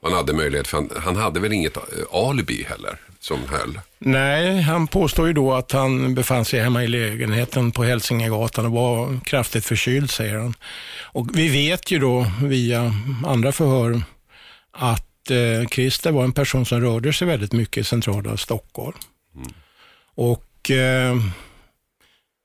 Han 0.02 0.12
hade 0.12 0.32
möjlighet, 0.32 0.68
för 0.68 0.76
han, 0.76 0.90
han 0.96 1.16
hade 1.16 1.40
väl 1.40 1.52
inget 1.52 1.76
eh, 1.76 1.82
alibi 2.12 2.66
heller 2.68 2.98
som 3.20 3.38
höll. 3.48 3.80
Nej, 3.98 4.60
han 4.60 4.86
påstår 4.86 5.26
ju 5.26 5.32
då 5.32 5.52
att 5.52 5.72
han 5.72 6.14
befann 6.14 6.44
sig 6.44 6.60
hemma 6.60 6.84
i 6.84 6.88
lägenheten 6.88 7.72
på 7.72 7.84
Hälsingegatan 7.84 8.66
och 8.66 8.72
var 8.72 9.20
kraftigt 9.24 9.64
förkyld, 9.64 10.10
säger 10.10 10.36
han. 10.36 10.54
Och 11.02 11.38
vi 11.38 11.48
vet 11.48 11.90
ju 11.90 11.98
då 11.98 12.26
via 12.42 12.92
andra 13.26 13.52
förhör 13.52 14.02
att 14.72 15.30
eh, 15.30 15.68
Christer 15.68 16.12
var 16.12 16.24
en 16.24 16.32
person 16.32 16.66
som 16.66 16.80
rörde 16.80 17.12
sig 17.12 17.28
väldigt 17.28 17.52
mycket 17.52 17.80
i 17.80 17.84
centrala 17.84 18.36
Stockholm. 18.36 18.96
Och 20.16 20.70
eh, 20.70 21.16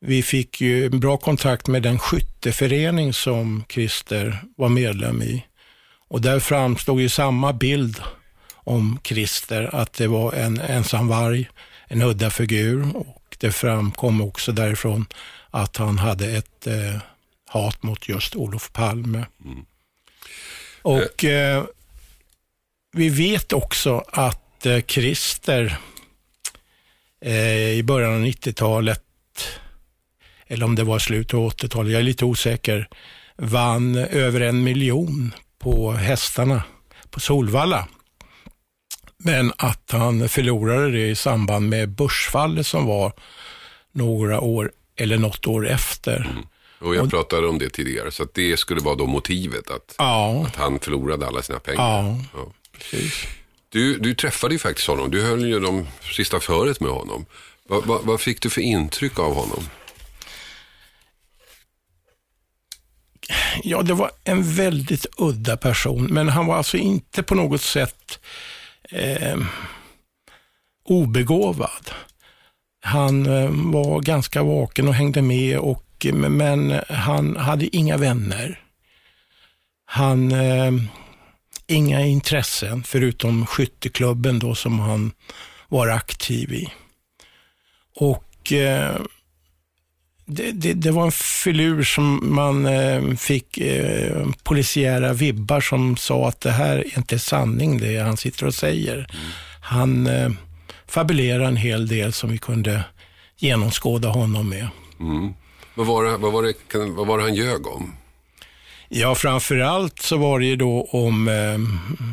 vi 0.01 0.23
fick 0.23 0.61
ju 0.61 0.89
bra 0.89 1.17
kontakt 1.17 1.67
med 1.67 1.83
den 1.83 1.99
skytteförening 1.99 3.13
som 3.13 3.63
Christer 3.69 4.43
var 4.57 4.69
medlem 4.69 5.21
i. 5.21 5.45
Och 6.07 6.21
där 6.21 6.39
framstod 6.39 7.01
ju 7.01 7.09
samma 7.09 7.53
bild 7.53 8.01
om 8.53 8.99
Christer, 9.03 9.75
att 9.75 9.93
det 9.93 10.07
var 10.07 10.33
en 10.33 10.59
ensam 10.59 11.07
varg, 11.07 11.49
en 11.87 12.01
udda 12.01 12.29
figur 12.29 12.95
och 12.95 13.37
det 13.37 13.51
framkom 13.51 14.21
också 14.21 14.51
därifrån 14.51 15.05
att 15.49 15.77
han 15.77 15.97
hade 15.97 16.37
ett 16.37 16.67
eh, 16.67 16.97
hat 17.45 17.83
mot 17.83 18.09
just 18.09 18.35
Olof 18.35 18.73
Palme. 18.73 19.25
Och 20.81 21.25
eh, 21.25 21.63
vi 22.91 23.09
vet 23.09 23.53
också 23.53 24.03
att 24.07 24.65
eh, 24.65 24.81
Christer 24.81 25.77
i 27.25 27.83
början 27.83 28.13
av 28.13 28.19
90-talet, 28.25 29.03
eller 30.47 30.65
om 30.65 30.75
det 30.75 30.83
var 30.83 30.99
slutet 30.99 31.33
av 31.33 31.49
80-talet, 31.51 31.91
jag 31.91 31.99
är 31.99 32.03
lite 32.03 32.25
osäker, 32.25 32.87
vann 33.37 33.95
över 33.95 34.41
en 34.41 34.63
miljon 34.63 35.33
på 35.59 35.91
hästarna 35.91 36.63
på 37.09 37.19
Solvalla. 37.19 37.87
Men 39.17 39.53
att 39.57 39.91
han 39.91 40.29
förlorade 40.29 40.91
det 40.91 41.07
i 41.09 41.15
samband 41.15 41.69
med 41.69 41.89
börsfallet 41.89 42.67
som 42.67 42.85
var 42.85 43.13
några 43.91 44.39
år 44.41 44.71
eller 44.95 45.17
något 45.17 45.47
år 45.47 45.67
efter. 45.69 46.35
Och 46.79 46.95
jag 46.95 47.09
pratade 47.09 47.47
om 47.47 47.59
det 47.59 47.69
tidigare, 47.69 48.11
så 48.11 48.27
det 48.33 48.57
skulle 48.59 48.81
vara 48.81 48.95
då 48.95 49.05
motivet 49.05 49.71
att, 49.71 49.95
Ja, 49.97 50.45
att 50.47 50.55
han 50.55 50.79
förlorade 50.79 51.27
alla 51.27 51.41
sina 51.41 51.59
pengar. 51.59 51.81
ja, 51.83 52.15
Ja. 52.33 52.53
precis. 52.77 53.13
Du, 53.71 53.97
du 53.97 54.15
träffade 54.15 54.53
ju 54.53 54.59
faktiskt 54.59 54.87
honom. 54.87 55.11
Du 55.11 55.23
höll 55.23 55.45
ju 55.45 55.59
de 55.59 55.87
sista 56.15 56.39
föret 56.39 56.79
med 56.79 56.91
honom. 56.91 57.25
Va, 57.69 57.81
va, 57.85 57.99
vad 58.03 58.21
fick 58.21 58.41
du 58.41 58.49
för 58.49 58.61
intryck 58.61 59.19
av 59.19 59.33
honom? 59.33 59.63
Ja, 63.63 63.81
det 63.81 63.93
var 63.93 64.11
en 64.23 64.53
väldigt 64.53 65.05
udda 65.17 65.57
person, 65.57 66.05
men 66.05 66.29
han 66.29 66.45
var 66.45 66.55
alltså 66.57 66.77
inte 66.77 67.23
på 67.23 67.35
något 67.35 67.61
sätt 67.61 68.19
eh, 68.89 69.37
obegåvad. 70.85 71.91
Han 72.81 73.25
eh, 73.25 73.49
var 73.51 74.01
ganska 74.01 74.43
vaken 74.43 74.87
och 74.87 74.93
hängde 74.93 75.21
med, 75.21 75.59
och, 75.59 76.05
eh, 76.05 76.13
men 76.13 76.81
han 76.89 77.35
hade 77.35 77.75
inga 77.75 77.97
vänner. 77.97 78.59
Han, 79.85 80.31
eh, 80.31 80.71
inga 81.71 82.01
intressen 82.01 82.83
förutom 82.83 83.45
skytteklubben 83.45 84.39
då 84.39 84.55
som 84.55 84.79
han 84.79 85.11
var 85.67 85.87
aktiv 85.87 86.53
i. 86.53 86.73
Och 87.95 88.53
eh, 88.53 88.95
det, 90.25 90.51
det, 90.51 90.73
det 90.73 90.91
var 90.91 91.05
en 91.05 91.11
filur 91.11 91.83
som 91.83 92.35
man 92.35 92.65
eh, 92.65 93.15
fick 93.15 93.57
eh, 93.57 94.27
polisiära 94.43 95.13
vibbar 95.13 95.61
som 95.61 95.97
sa 95.97 96.27
att 96.27 96.41
det 96.41 96.51
här 96.51 96.77
är 96.77 96.97
inte 96.97 97.19
sanning 97.19 97.77
det 97.77 97.97
han 97.97 98.17
sitter 98.17 98.45
och 98.45 98.55
säger. 98.55 99.07
Han 99.61 100.07
eh, 100.07 100.31
fabulerar 100.87 101.43
en 101.43 101.55
hel 101.55 101.87
del 101.87 102.13
som 102.13 102.29
vi 102.29 102.37
kunde 102.37 102.83
genomskåda 103.37 104.09
honom 104.09 104.49
med. 104.49 104.67
Mm. 104.99 105.33
Vad 105.75 105.87
var 105.87 106.03
det, 106.03 106.17
vad 106.17 106.33
var 106.33 106.43
det, 106.43 106.53
vad 106.89 107.07
var 107.07 107.17
det 107.17 107.23
han 107.23 107.35
ljög 107.35 107.67
om? 107.67 107.93
Ja, 108.93 109.15
framför 109.15 109.59
allt 109.59 110.01
så 110.01 110.17
var 110.17 110.39
det 110.39 110.45
ju 110.45 110.55
då 110.55 110.87
om 110.91 111.27
eh, 111.27 111.59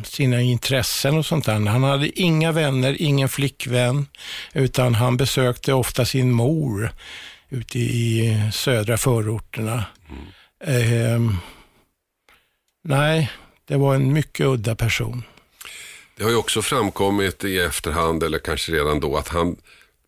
sina 0.05 0.41
intressen 0.41 1.17
och 1.17 1.25
sånt 1.25 1.45
där. 1.45 1.65
Han 1.65 1.83
hade 1.83 2.19
inga 2.19 2.51
vänner, 2.51 3.01
ingen 3.01 3.29
flickvän, 3.29 4.07
utan 4.53 4.95
han 4.95 5.17
besökte 5.17 5.73
ofta 5.73 6.05
sin 6.05 6.31
mor 6.31 6.91
ute 7.49 7.79
i 7.79 8.41
södra 8.53 8.97
förorterna. 8.97 9.85
Eh, 10.63 11.19
nej, 12.83 13.31
det 13.67 13.77
var 13.77 13.95
en 13.95 14.13
mycket 14.13 14.45
udda 14.45 14.75
person. 14.75 15.23
Det 16.17 16.23
har 16.23 16.31
ju 16.31 16.37
också 16.37 16.61
framkommit 16.61 17.43
i 17.43 17.59
efterhand, 17.59 18.23
eller 18.23 18.39
kanske 18.39 18.71
redan 18.71 18.99
då, 18.99 19.17
att 19.17 19.27
han 19.27 19.55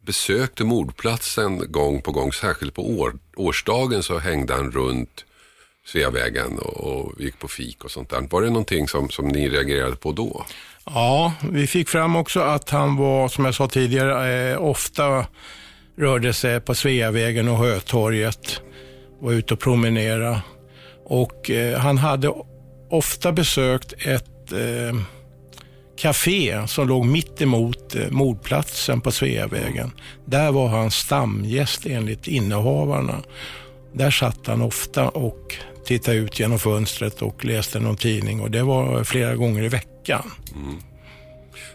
besökte 0.05 0.63
mordplatsen 0.63 1.71
gång 1.71 2.01
på 2.01 2.11
gång. 2.11 2.33
Särskilt 2.33 2.73
på 2.73 2.89
år, 2.89 3.13
årsdagen 3.35 4.03
så 4.03 4.19
hängde 4.19 4.53
han 4.53 4.71
runt 4.71 5.25
Sveavägen 5.85 6.59
och, 6.59 6.77
och 6.77 7.21
gick 7.21 7.39
på 7.39 7.47
fik 7.47 7.83
och 7.83 7.91
sånt 7.91 8.09
där. 8.09 8.27
Var 8.29 8.41
det 8.41 8.49
någonting 8.49 8.87
som, 8.87 9.09
som 9.09 9.27
ni 9.27 9.49
reagerade 9.49 9.95
på 9.95 10.11
då? 10.11 10.45
Ja, 10.85 11.33
vi 11.51 11.67
fick 11.67 11.89
fram 11.89 12.15
också 12.15 12.39
att 12.39 12.69
han 12.69 12.95
var, 12.95 13.27
som 13.27 13.45
jag 13.45 13.55
sa 13.55 13.67
tidigare, 13.67 14.51
eh, 14.51 14.61
ofta 14.61 15.25
rörde 15.97 16.33
sig 16.33 16.61
på 16.61 16.75
Sveavägen 16.75 17.47
och 17.47 17.57
Hötorget. 17.57 18.61
Var 19.19 19.31
ute 19.31 19.53
och 19.53 19.59
promenera. 19.59 20.41
Och 21.05 21.49
eh, 21.49 21.79
han 21.79 21.97
hade 21.97 22.33
ofta 22.89 23.31
besökt 23.31 23.93
ett 23.93 24.51
eh, 24.51 25.01
café 25.97 26.67
som 26.67 26.87
låg 26.87 27.05
mitt 27.05 27.41
emot 27.41 27.95
eh, 27.95 28.09
mordplatsen 28.09 29.01
på 29.01 29.11
Sveavägen. 29.11 29.91
Där 30.25 30.51
var 30.51 30.67
han 30.67 30.91
stamgäst 30.91 31.85
enligt 31.85 32.27
innehavarna. 32.27 33.23
Där 33.93 34.11
satt 34.11 34.47
han 34.47 34.61
ofta 34.61 35.09
och 35.09 35.57
tittade 35.91 36.17
ut 36.17 36.39
genom 36.39 36.59
fönstret 36.59 37.21
och 37.21 37.45
läste 37.45 37.79
någon 37.79 37.95
tidning 37.95 38.41
och 38.41 38.51
det 38.51 38.63
var 38.63 39.03
flera 39.03 39.35
gånger 39.35 39.63
i 39.63 39.67
veckan. 39.67 40.31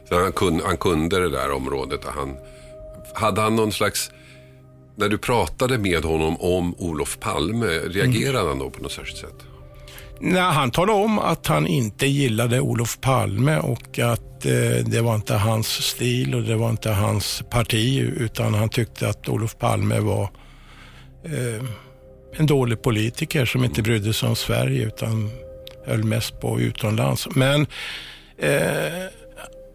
Så 0.09 0.21
han, 0.23 0.33
kunde, 0.33 0.65
han 0.65 0.77
kunde 0.77 1.21
det 1.21 1.31
där 1.31 1.53
området. 1.53 2.01
Han, 2.05 2.37
hade 3.15 3.41
han 3.41 3.57
någon 3.57 3.73
slags... 3.73 4.11
När 4.99 5.09
du 5.09 5.19
pratade 5.19 5.79
med 5.79 6.05
honom 6.05 6.37
om 6.41 6.75
Olof 6.79 7.19
Palme, 7.21 7.67
reagerade 7.67 8.49
han 8.49 8.59
då 8.59 8.71
på 8.71 8.83
något 8.83 8.93
särskilt 8.93 9.19
sätt? 9.19 9.35
Nej, 10.21 10.43
han 10.43 10.71
talade 10.71 11.05
om 11.05 11.19
att 11.19 11.47
han 11.47 11.67
inte 11.67 12.07
gillade 12.07 12.61
Olof 12.61 13.01
Palme 13.01 13.59
och 13.59 13.99
att 13.99 14.47
eh, 14.47 14.85
det 14.87 15.01
var 15.03 15.15
inte 15.15 15.35
hans 15.35 15.69
stil 15.69 16.35
och 16.35 16.43
det 16.43 16.57
var 16.57 16.71
inte 16.71 16.91
hans 16.91 17.43
parti 17.51 17.99
utan 18.17 18.55
han 18.55 18.69
tyckte 18.69 19.09
att 19.09 19.29
Olof 19.29 19.59
Palme 19.59 20.01
var 20.01 20.31
eh, 21.25 21.65
en 22.37 22.47
dålig 22.47 22.83
politiker 22.83 23.45
som 23.47 23.65
inte 23.65 23.83
brydde 23.83 24.13
sig 24.13 24.29
om 24.29 24.37
Sverige 24.37 24.87
utan 24.87 25.31
höll 25.87 26.05
mest 26.05 26.41
på 26.41 26.61
utomlands. 26.61 27.29
Men 27.35 27.67
eh, 28.39 29.07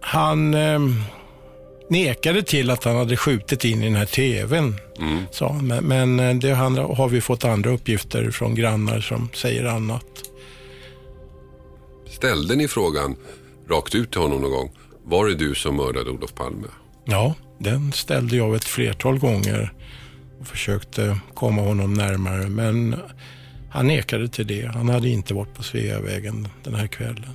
han 0.01 0.53
eh, 0.53 0.79
nekade 1.89 2.43
till 2.43 2.69
att 2.69 2.83
han 2.83 2.95
hade 2.95 3.17
skjutit 3.17 3.65
in 3.65 3.81
i 3.81 3.85
den 3.85 3.95
här 3.95 4.05
tvn. 4.05 4.75
sa 5.31 5.53
han. 5.53 5.67
Men, 5.67 5.83
men 5.83 6.19
eh, 6.19 6.35
det 6.35 6.51
andra, 6.51 6.83
har 6.83 7.09
vi 7.09 7.21
fått 7.21 7.45
andra 7.45 7.69
uppgifter 7.69 8.31
från 8.31 8.55
grannar 8.55 8.99
som 8.99 9.29
säger 9.33 9.65
annat. 9.65 10.05
Ställde 12.09 12.55
ni 12.55 12.67
frågan 12.67 13.15
rakt 13.69 13.95
ut 13.95 14.11
till 14.11 14.21
honom 14.21 14.41
någon 14.41 14.51
gång? 14.51 14.71
Var 15.03 15.27
det 15.27 15.35
du 15.35 15.55
som 15.55 15.75
mördade 15.75 16.09
Olof 16.09 16.33
Palme? 16.33 16.67
Ja, 17.05 17.35
den 17.59 17.91
ställde 17.91 18.35
jag 18.35 18.55
ett 18.55 18.63
flertal 18.63 19.19
gånger 19.19 19.73
och 20.41 20.47
försökte 20.47 21.17
komma 21.33 21.61
honom 21.61 21.93
närmare. 21.93 22.49
Men 22.49 22.95
han 23.69 23.87
nekade 23.87 24.27
till 24.27 24.47
det. 24.47 24.65
Han 24.65 24.89
hade 24.89 25.09
inte 25.09 25.33
varit 25.33 25.53
på 25.53 25.63
Sveavägen 25.63 26.47
den 26.63 26.75
här 26.75 26.87
kvällen. 26.87 27.29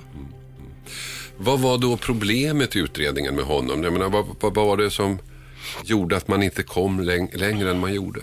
Vad 1.37 1.59
var 1.59 1.77
då 1.77 1.97
problemet 1.97 2.75
i 2.75 2.79
utredningen 2.79 3.35
med 3.35 3.45
honom? 3.45 3.83
Jag 3.83 3.93
menar, 3.93 4.09
vad, 4.09 4.25
vad 4.39 4.55
var 4.55 4.77
det 4.77 4.91
som 4.91 5.19
gjorde 5.83 6.17
att 6.17 6.27
man 6.27 6.43
inte 6.43 6.63
kom 6.63 6.99
läng 6.99 7.29
längre 7.33 7.71
än 7.71 7.79
man 7.79 7.93
gjorde? 7.93 8.19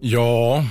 Ja, 0.00 0.64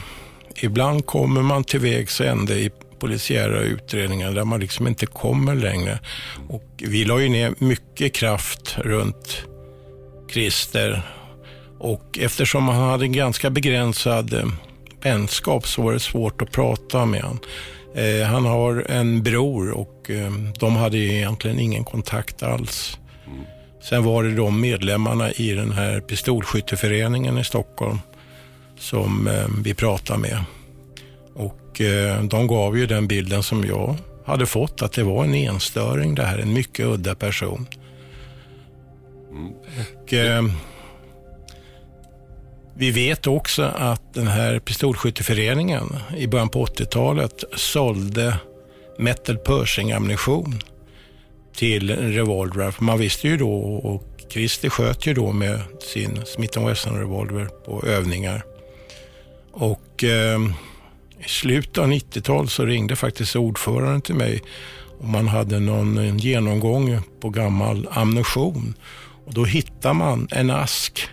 ibland 0.61 1.05
kommer 1.05 1.41
man 1.41 1.63
till 1.63 1.79
vägs 1.79 2.21
ände 2.21 2.59
i 2.59 2.69
polisiära 2.99 3.61
utredningar 3.61 4.31
där 4.31 4.43
man 4.43 4.59
liksom 4.59 4.87
inte 4.87 5.05
kommer 5.05 5.55
längre. 5.55 5.99
Och 6.47 6.69
vi 6.77 7.05
la 7.05 7.19
ju 7.19 7.29
ner 7.29 7.55
mycket 7.57 8.13
kraft 8.13 8.77
runt 8.77 9.45
Christer 10.31 11.18
och 11.79 12.19
eftersom 12.21 12.67
han 12.67 12.89
hade 12.89 13.05
en 13.05 13.11
ganska 13.11 13.49
begränsad 13.49 14.33
eh, 14.33 14.45
vänskap 15.03 15.67
så 15.67 15.81
var 15.81 15.93
det 15.93 15.99
svårt 15.99 16.41
att 16.41 16.51
prata 16.51 17.05
med 17.05 17.21
honom. 17.21 17.39
Eh, 17.95 18.27
han 18.27 18.45
har 18.45 18.85
en 18.89 19.23
bror 19.23 19.71
och 19.71 20.09
eh, 20.09 20.31
de 20.59 20.75
hade 20.75 20.97
ju 20.97 21.13
egentligen 21.13 21.59
ingen 21.59 21.83
kontakt 21.83 22.43
alls. 22.43 22.97
Sen 23.89 24.03
var 24.03 24.23
det 24.23 24.35
de 24.35 24.61
medlemmarna 24.61 25.31
i 25.31 25.51
den 25.51 25.71
här 25.71 25.99
pistolskytteföreningen 25.99 27.37
i 27.37 27.43
Stockholm 27.43 27.99
som 28.79 29.27
eh, 29.27 29.47
vi 29.63 29.73
pratade 29.73 30.19
med. 30.19 30.43
Och 31.33 31.81
de 32.23 32.47
gav 32.47 32.77
ju 32.77 32.85
den 32.85 33.07
bilden 33.07 33.43
som 33.43 33.65
jag 33.65 33.95
hade 34.25 34.45
fått, 34.45 34.81
att 34.81 34.91
det 34.91 35.03
var 35.03 35.23
en 35.23 35.35
enstöring 35.35 36.15
det 36.15 36.23
här, 36.23 36.37
en 36.37 36.53
mycket 36.53 36.85
udda 36.85 37.15
person. 37.15 37.67
Och, 40.03 40.13
eh, 40.13 40.43
vi 42.79 42.91
vet 42.91 43.27
också 43.27 43.63
att 43.63 44.13
den 44.13 44.27
här 44.27 44.59
pistolskytteföreningen 44.59 45.95
i 46.17 46.27
början 46.27 46.49
på 46.49 46.65
80-talet 46.65 47.43
sålde 47.55 48.37
metal 48.97 49.37
Pershing-ammunition 49.37 50.63
till 51.55 51.95
revolvrar. 51.95 52.75
Man 52.79 52.99
visste 52.99 53.27
ju 53.27 53.37
då, 53.37 53.53
och 53.63 54.03
Christer 54.29 54.69
sköt 54.69 55.05
ju 55.05 55.13
då 55.13 55.31
med 55.31 55.61
sin 55.93 56.19
Smith 56.25 56.65
Wesson-revolver 56.65 57.45
på 57.65 57.83
övningar. 57.85 58.43
Och 59.51 60.03
eh, 60.03 60.39
i 61.25 61.27
slutet 61.27 61.77
av 61.77 61.87
90-talet 61.87 62.51
så 62.51 62.65
ringde 62.65 62.95
faktiskt 62.95 63.35
ordföranden 63.35 64.01
till 64.01 64.15
mig 64.15 64.41
och 64.99 65.07
man 65.07 65.27
hade 65.27 65.59
någon 65.59 66.19
genomgång 66.19 67.01
på 67.21 67.29
gammal 67.29 67.87
ammunition. 67.91 68.73
Och 69.25 69.33
då 69.33 69.45
hittade 69.45 69.93
man 69.93 70.27
en 70.31 70.51
ask 70.51 71.09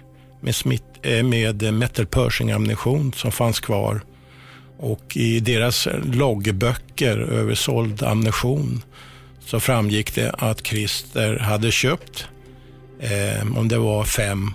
med, 0.46 0.54
Smith, 0.54 0.84
eh, 1.02 1.22
med 1.22 1.74
metal 1.74 2.06
Pershing-ammunition 2.06 3.12
som 3.12 3.32
fanns 3.32 3.60
kvar. 3.60 4.00
Och 4.78 5.16
i 5.16 5.40
deras 5.40 5.88
loggböcker 6.04 7.18
över 7.18 7.54
såld 7.54 8.02
ammunition 8.02 8.82
så 9.40 9.60
framgick 9.60 10.14
det 10.14 10.30
att 10.30 10.66
Christer 10.66 11.38
hade 11.38 11.70
köpt, 11.70 12.28
eh, 13.00 13.58
om 13.58 13.68
det 13.68 13.78
var 13.78 14.04
fem 14.04 14.50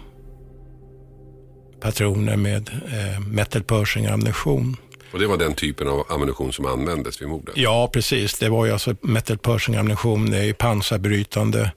patroner 1.80 2.38
med 2.38 2.70
eh, 2.70 3.20
metal 3.20 3.64
Pershing-ammunition. 3.64 4.76
Och 5.14 5.20
det 5.20 5.28
var 5.28 5.38
den 5.38 5.54
typen 5.54 5.88
av 5.88 6.06
ammunition 6.10 6.54
som 6.54 6.66
användes 6.66 7.22
vid 7.22 7.28
mordet? 7.28 7.58
Ja, 7.58 7.90
precis. 7.94 8.40
Det 8.40 8.50
var 8.50 8.66
ju 8.66 8.72
alltså 8.72 8.96
metal 9.02 9.38
Pershing-ammunition. 9.38 10.32
Det 10.32 10.46
är 10.46 10.54
pansarbrytande 10.54 11.72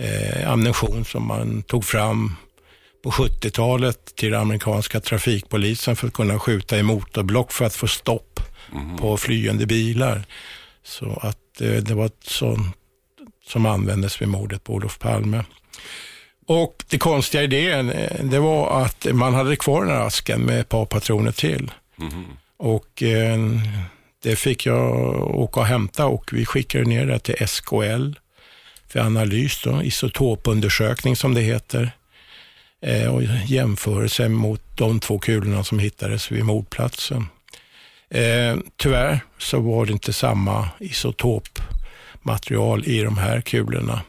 eh, 0.00 0.52
ammunition 0.52 1.04
som 1.04 1.26
man 1.26 1.62
tog 1.62 1.84
fram 1.84 2.36
på 3.04 3.10
70-talet 3.10 4.16
till 4.16 4.30
den 4.30 4.40
amerikanska 4.40 5.00
trafikpolisen 5.00 5.96
för 5.96 6.06
att 6.06 6.12
kunna 6.12 6.38
skjuta 6.38 6.78
i 6.78 6.82
motorblock 6.82 7.52
för 7.52 7.64
att 7.64 7.74
få 7.74 7.86
stopp 7.86 8.40
på 8.98 9.16
flyende 9.16 9.66
bilar. 9.66 10.24
Så 10.84 11.18
att 11.22 11.60
eh, 11.60 11.70
det 11.70 11.94
var 11.94 12.06
ett 12.06 12.24
sånt 12.24 12.76
som 13.46 13.66
användes 13.66 14.22
vid 14.22 14.28
mordet 14.28 14.64
på 14.64 14.74
Olof 14.74 14.98
Palme. 14.98 15.44
Och 16.46 16.84
det 16.88 16.98
konstiga 16.98 17.42
i 17.42 17.46
det, 17.46 17.70
eh, 17.70 18.24
det 18.24 18.38
var 18.38 18.82
att 18.82 19.06
man 19.12 19.34
hade 19.34 19.56
kvar 19.56 19.84
den 19.84 19.94
här 19.94 20.06
asken 20.06 20.40
med 20.40 20.60
ett 20.60 20.68
par 20.68 20.86
patroner 20.86 21.32
till. 21.32 21.72
Och 22.56 23.02
eh, 23.02 23.38
det 24.22 24.36
fick 24.36 24.66
jag 24.66 25.14
åka 25.36 25.60
och 25.60 25.66
hämta 25.66 26.06
och 26.06 26.30
vi 26.32 26.46
skickade 26.46 26.84
ner 26.84 27.06
det 27.06 27.18
till 27.18 27.46
SKL 27.48 28.12
för 28.88 29.00
analys, 29.00 29.62
då, 29.62 29.82
isotopundersökning 29.82 31.16
som 31.16 31.34
det 31.34 31.40
heter. 31.40 31.92
Eh, 32.86 33.14
och 33.14 33.22
jämförelse 33.46 34.28
mot 34.28 34.60
de 34.74 35.00
två 35.00 35.18
kulorna 35.18 35.64
som 35.64 35.78
hittades 35.78 36.32
vid 36.32 36.44
mordplatsen. 36.44 37.26
Eh, 38.10 38.56
tyvärr 38.76 39.20
så 39.38 39.60
var 39.60 39.86
det 39.86 39.92
inte 39.92 40.12
samma 40.12 40.68
isotopmaterial 40.80 42.84
i 42.84 43.02
de 43.02 43.18
här 43.18 43.40
kulorna. 43.40 44.00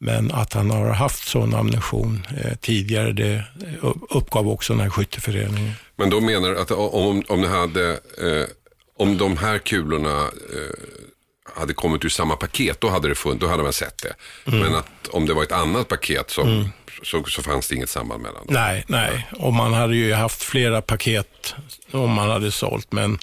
Men 0.00 0.30
att 0.30 0.52
han 0.52 0.70
har 0.70 0.90
haft 0.90 1.28
sån 1.28 1.54
ammunition 1.54 2.26
eh, 2.44 2.56
tidigare, 2.56 3.12
det 3.12 3.44
uppgav 4.10 4.48
också 4.48 4.72
den 4.72 4.82
här 4.82 4.90
skytteföreningen. 4.90 5.72
Men 5.96 6.10
då 6.10 6.20
menar 6.20 6.50
du 6.50 6.60
att 6.60 6.70
om, 6.70 7.22
om, 7.28 7.40
ni 7.40 7.46
hade, 7.46 7.90
eh, 7.92 8.46
om 8.98 9.18
de 9.18 9.36
här 9.36 9.58
kulorna 9.58 10.20
eh, 10.20 10.74
hade 11.54 11.74
kommit 11.74 12.04
ur 12.04 12.08
samma 12.08 12.36
paket, 12.36 12.80
då 12.80 12.88
hade, 12.88 13.08
det 13.08 13.14
funnits, 13.14 13.40
då 13.40 13.48
hade 13.48 13.62
man 13.62 13.72
sett 13.72 14.02
det. 14.02 14.14
Men 14.44 14.74
att 14.74 15.08
om 15.10 15.26
det 15.26 15.34
var 15.34 15.42
ett 15.42 15.52
annat 15.52 15.88
paket 15.88 16.30
som, 16.30 16.70
så, 17.02 17.24
så 17.24 17.42
fanns 17.42 17.68
det 17.68 17.74
inget 17.74 17.90
samband 17.90 18.22
mellan 18.22 18.46
dem. 18.46 18.54
Nej, 18.54 18.84
nej. 18.88 19.26
Och 19.38 19.52
man 19.52 19.72
hade 19.72 19.96
ju 19.96 20.12
haft 20.12 20.42
flera 20.42 20.82
paket 20.82 21.54
om 21.90 22.10
man 22.12 22.30
hade 22.30 22.52
sålt, 22.52 22.92
men 22.92 23.18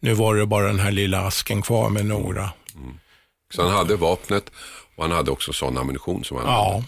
nu 0.00 0.14
var 0.14 0.34
det 0.34 0.46
bara 0.46 0.66
den 0.66 0.78
här 0.80 0.92
lilla 0.92 1.20
asken 1.20 1.62
kvar 1.62 1.90
med 1.90 2.06
några. 2.06 2.50
Så 3.54 3.62
han 3.62 3.72
hade 3.76 3.96
vapnet 3.96 4.50
och 4.96 5.02
han 5.04 5.12
hade 5.12 5.30
också 5.30 5.52
sån 5.52 5.78
ammunition 5.78 6.24
som 6.24 6.36
han 6.36 6.46
Ja, 6.46 6.84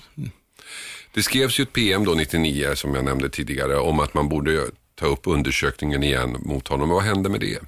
Det 1.14 1.22
skrevs 1.22 1.60
ju 1.60 1.62
ett 1.62 1.72
PM 1.72 2.04
då 2.04 2.14
99 2.14 2.74
som 2.74 2.94
jag 2.94 3.04
nämnde 3.04 3.30
tidigare 3.30 3.76
om 3.76 4.00
att 4.00 4.14
man 4.14 4.28
borde 4.28 4.66
ta 4.94 5.06
upp 5.06 5.20
undersökningen 5.24 6.02
igen 6.02 6.36
mot 6.40 6.68
honom. 6.68 6.88
Vad 6.88 7.02
hände 7.02 7.28
med 7.28 7.40
det? 7.40 7.58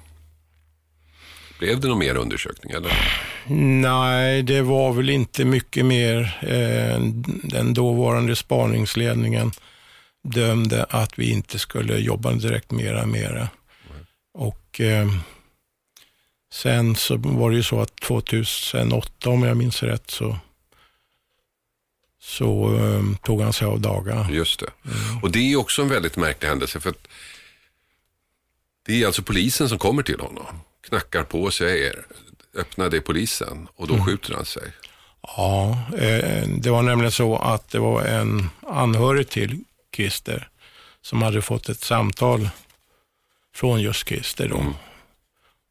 Blev 1.59 1.79
det 1.79 1.87
någon 1.87 1.99
mer 1.99 2.15
undersökning? 2.15 2.71
Eller? 2.71 2.91
Nej, 3.81 4.43
det 4.43 4.61
var 4.61 4.93
väl 4.93 5.09
inte 5.09 5.45
mycket 5.45 5.85
mer. 5.85 6.37
Eh, 6.41 6.99
Den 7.43 7.73
dåvarande 7.73 8.35
spaningsledningen 8.35 9.51
dömde 10.23 10.83
att 10.89 11.19
vi 11.19 11.31
inte 11.31 11.59
skulle 11.59 11.97
jobba 11.97 12.31
direkt 12.31 12.71
mera 12.71 13.05
mera. 13.05 13.49
Och 14.33 14.81
eh, 14.81 15.07
sen 16.53 16.95
så 16.95 17.17
var 17.17 17.49
det 17.49 17.55
ju 17.57 17.63
så 17.63 17.81
att 17.81 17.95
2008, 17.95 19.29
om 19.29 19.43
jag 19.43 19.57
minns 19.57 19.83
rätt, 19.83 20.09
så, 20.09 20.37
så 22.21 22.75
eh, 22.77 23.17
tog 23.23 23.41
han 23.41 23.53
sig 23.53 23.67
av 23.67 23.81
dagarna. 23.81 24.31
Just 24.31 24.59
det. 24.59 24.69
Och 25.21 25.31
det 25.31 25.39
är 25.53 25.55
också 25.55 25.81
en 25.81 25.89
väldigt 25.89 26.17
märklig 26.17 26.49
händelse 26.49 26.79
för 26.79 26.89
att 26.89 27.07
det 28.85 29.01
är 29.01 29.05
alltså 29.07 29.21
polisen 29.23 29.69
som 29.69 29.77
kommer 29.77 30.03
till 30.03 30.19
honom, 30.19 30.45
knackar 30.87 31.23
på 31.23 31.43
och 31.43 31.53
säger 31.53 32.05
öppna 32.55 32.89
det 32.89 32.97
är 32.97 33.01
polisen 33.01 33.67
och 33.75 33.87
då 33.87 34.03
skjuter 34.05 34.33
han 34.33 34.45
sig. 34.45 34.71
Ja, 35.21 35.77
eh, 35.97 36.47
det 36.47 36.69
var 36.69 36.81
nämligen 36.81 37.11
så 37.11 37.37
att 37.37 37.69
det 37.69 37.79
var 37.79 38.01
en 38.01 38.49
anhörig 38.67 39.29
till 39.29 39.63
Christer 39.95 40.49
som 41.01 41.21
hade 41.21 41.41
fått 41.41 41.69
ett 41.69 41.83
samtal 41.83 42.49
från 43.55 43.81
just 43.81 44.07
Christer. 44.07 44.49
Då. 44.49 44.73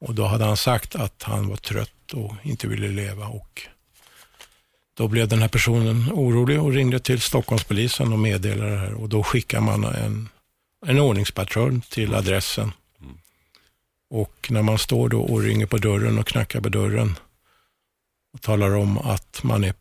Och 0.00 0.14
då 0.14 0.24
hade 0.24 0.44
han 0.44 0.56
sagt 0.56 0.94
att 0.94 1.22
han 1.22 1.48
var 1.48 1.56
trött 1.56 2.12
och 2.12 2.34
inte 2.42 2.68
ville 2.68 2.88
leva. 2.88 3.26
Och 3.26 3.66
då 4.94 5.08
blev 5.08 5.28
den 5.28 5.40
här 5.40 5.48
personen 5.48 6.12
orolig 6.12 6.62
och 6.62 6.72
ringde 6.72 7.00
till 7.00 7.20
Stockholmspolisen 7.20 8.12
och 8.12 8.18
meddelade 8.18 8.70
det 8.70 8.78
här. 8.78 8.94
Och 8.94 9.08
då 9.08 9.22
skickar 9.22 9.60
man 9.60 9.84
en, 9.84 10.28
en 10.86 10.98
ordningspatrull 10.98 11.80
till 11.80 12.14
adressen. 12.14 12.72
Och 14.14 14.46
när 14.50 14.62
man 14.62 14.78
står 14.78 15.08
då 15.08 15.22
och 15.22 15.42
ringer 15.42 15.66
på 15.66 15.76
dörren 15.76 16.18
och 16.18 16.26
knackar 16.26 16.60
på 16.60 16.68
dörren 16.68 17.18
och 18.32 18.42
talar 18.42 18.74
om 18.74 18.98
att 18.98 19.42
man 19.42 19.64
är 19.64 19.74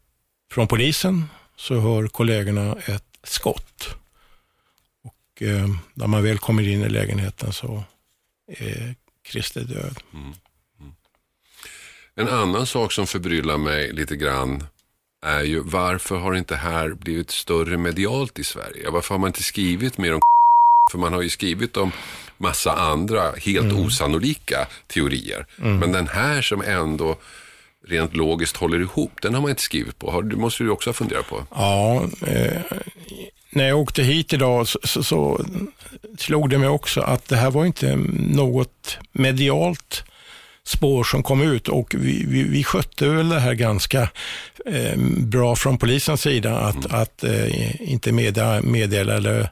från 0.52 0.68
polisen 0.68 1.26
så 1.56 1.80
hör 1.80 2.08
kollegorna 2.08 2.76
ett 2.86 3.20
skott. 3.24 3.96
Och 5.04 5.42
eh, 5.42 5.68
när 5.94 6.08
man 6.08 6.24
väl 6.24 6.38
kommer 6.38 6.68
in 6.68 6.82
i 6.82 6.90
lägenheten 6.90 7.54
så 7.54 7.84
är 8.48 8.96
Christer 9.32 9.62
död. 9.62 10.00
Mm. 10.14 10.34
Mm. 10.80 10.94
En 12.16 12.28
annan 12.28 12.66
sak 12.66 12.92
som 12.92 13.08
förbryllar 13.08 13.58
mig 13.58 13.94
lite 13.94 14.16
grann 14.16 14.64
är 15.26 15.42
ju 15.44 15.60
varför 15.60 16.18
har 16.18 16.34
inte 16.34 16.56
här 16.56 16.90
blivit 16.90 17.32
större 17.32 17.78
medialt 17.78 18.40
i 18.40 18.44
Sverige? 18.44 18.90
Varför 18.90 19.16
har 19.16 19.20
man 19.20 19.28
inte 19.30 19.44
skrivit 19.44 19.98
mer 19.98 20.14
om 20.14 20.22
För 20.92 20.98
man 20.98 21.14
har 21.14 21.22
ju 21.22 21.30
skrivit 21.30 21.78
om 21.78 21.92
massa 22.42 22.72
andra 22.72 23.32
helt 23.38 23.74
osannolika 23.74 24.68
teorier. 24.88 25.46
Men 25.56 25.92
den 25.92 26.08
här 26.08 26.42
som 26.42 26.62
ändå 26.62 27.16
rent 27.88 28.16
logiskt 28.16 28.58
håller 28.58 28.80
ihop, 28.80 29.22
den 29.22 29.34
har 29.34 29.42
man 29.42 29.50
inte 29.50 29.62
skrivit 29.62 30.00
på. 30.00 30.22
Det 30.22 30.36
måste 30.36 30.64
du 30.64 30.70
också 30.70 30.90
ha 30.90 30.94
funderat 30.94 31.28
på. 31.28 31.46
Ja, 31.56 32.04
eh, 32.28 32.62
när 33.50 33.68
jag 33.68 33.80
åkte 33.80 34.04
hit 34.04 34.34
idag 34.34 34.68
så, 34.68 34.80
så, 34.84 35.04
så 35.04 35.46
slog 36.18 36.50
det 36.50 36.58
mig 36.58 36.70
också 36.70 37.02
att 37.02 37.28
det 37.28 37.36
här 37.36 37.52
var 37.52 37.66
inte 37.66 37.96
något 38.16 38.98
medialt 39.12 40.04
spår 40.64 41.04
som 41.04 41.24
kom 41.24 41.42
ut 41.42 41.68
och 41.68 41.96
vi, 41.98 42.26
vi, 42.28 42.44
vi 42.44 42.64
skötte 42.64 43.08
väl 43.08 43.30
det 43.30 43.40
här 43.40 43.54
ganska 43.54 44.10
eh, 44.66 44.98
bra 45.18 45.56
från 45.56 45.78
polisens 45.78 46.22
sida 46.22 46.58
att, 46.58 46.94
att 46.94 47.24
eh, 47.24 47.92
inte 47.92 48.12
meddela, 48.12 48.62
meddela 48.62 49.14
eller 49.14 49.50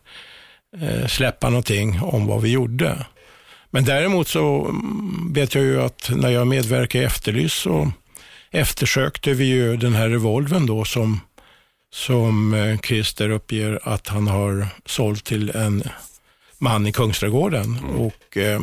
släppa 1.07 1.49
någonting 1.49 2.01
om 2.01 2.27
vad 2.27 2.41
vi 2.41 2.51
gjorde. 2.51 3.05
Men 3.69 3.85
däremot 3.85 4.27
så 4.27 4.65
mm, 4.65 5.33
vet 5.33 5.55
jag 5.55 5.63
ju 5.63 5.81
att 5.81 6.09
när 6.15 6.29
jag 6.29 6.47
medverkade 6.47 7.03
i 7.03 7.07
Efterlys 7.07 7.53
så 7.53 7.91
eftersökte 8.51 9.33
vi 9.33 9.45
ju 9.45 9.77
den 9.77 9.93
här 9.93 10.09
revolven 10.09 10.65
då 10.65 10.85
som, 10.85 11.21
som 11.93 12.53
eh, 12.53 12.79
Christer 12.79 13.29
uppger 13.29 13.79
att 13.83 14.07
han 14.07 14.27
har 14.27 14.67
sålt 14.85 15.25
till 15.25 15.49
en 15.49 15.83
man 16.57 16.87
i 16.87 16.91
Kungsträdgården. 16.91 17.79
Och, 17.79 18.37
eh, 18.37 18.61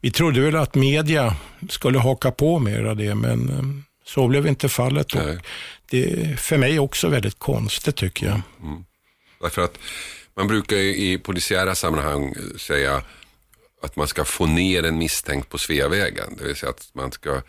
vi 0.00 0.10
trodde 0.10 0.40
väl 0.40 0.56
att 0.56 0.74
media 0.74 1.36
skulle 1.68 1.98
haka 1.98 2.30
på 2.30 2.58
mer 2.58 2.84
av 2.84 2.96
det, 2.96 3.14
men 3.14 3.48
eh, 3.50 3.84
så 4.04 4.28
blev 4.28 4.46
inte 4.46 4.68
fallet. 4.68 5.06
Det 5.90 6.12
är 6.12 6.36
för 6.36 6.58
mig 6.58 6.78
också 6.78 7.08
väldigt 7.08 7.38
konstigt 7.38 7.96
tycker 7.96 8.26
jag. 8.26 8.40
Därför 9.40 9.64
att 9.64 9.78
man 10.36 10.46
brukar 10.46 10.76
ju 10.76 10.96
i 10.96 11.18
polisiära 11.18 11.74
sammanhang 11.74 12.28
eh, 12.28 12.58
säga 12.58 13.02
att 13.82 13.96
man 13.96 14.08
ska 14.08 14.24
få 14.24 14.46
ner 14.46 14.82
en 14.82 14.98
misstänkt 14.98 15.48
på 15.48 15.58
Sveavägen. 15.58 16.36
Det 16.38 16.44
vill 16.44 16.56
säga 16.56 16.70
att 16.70 16.90
man 16.92 17.12
ska, 17.12 17.42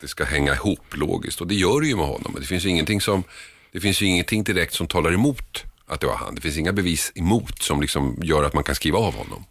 det 0.00 0.08
ska 0.08 0.24
hänga 0.24 0.54
ihop 0.54 0.96
logiskt. 0.96 1.40
Och 1.40 1.46
det 1.46 1.54
gör 1.54 1.80
det 1.80 1.86
ju 1.86 1.96
med 1.96 2.06
honom. 2.06 2.36
Det 2.40 2.46
finns 2.46 2.64
ju 2.64 2.68
ingenting, 2.68 3.00
som, 3.00 3.24
det 3.72 3.80
finns 3.80 4.02
ju 4.02 4.06
ingenting 4.06 4.44
direkt 4.44 4.74
som 4.74 4.86
talar 4.86 5.12
emot 5.12 5.64
att 5.86 6.00
det 6.00 6.06
var 6.06 6.16
han. 6.16 6.34
Det 6.34 6.40
finns 6.40 6.56
inga 6.56 6.72
bevis 6.72 7.12
emot 7.14 7.62
som 7.62 7.80
liksom 7.80 8.18
gör 8.22 8.44
att 8.44 8.54
man 8.54 8.64
kan 8.64 8.74
skriva 8.74 8.98
av 8.98 9.14
honom. 9.14 9.44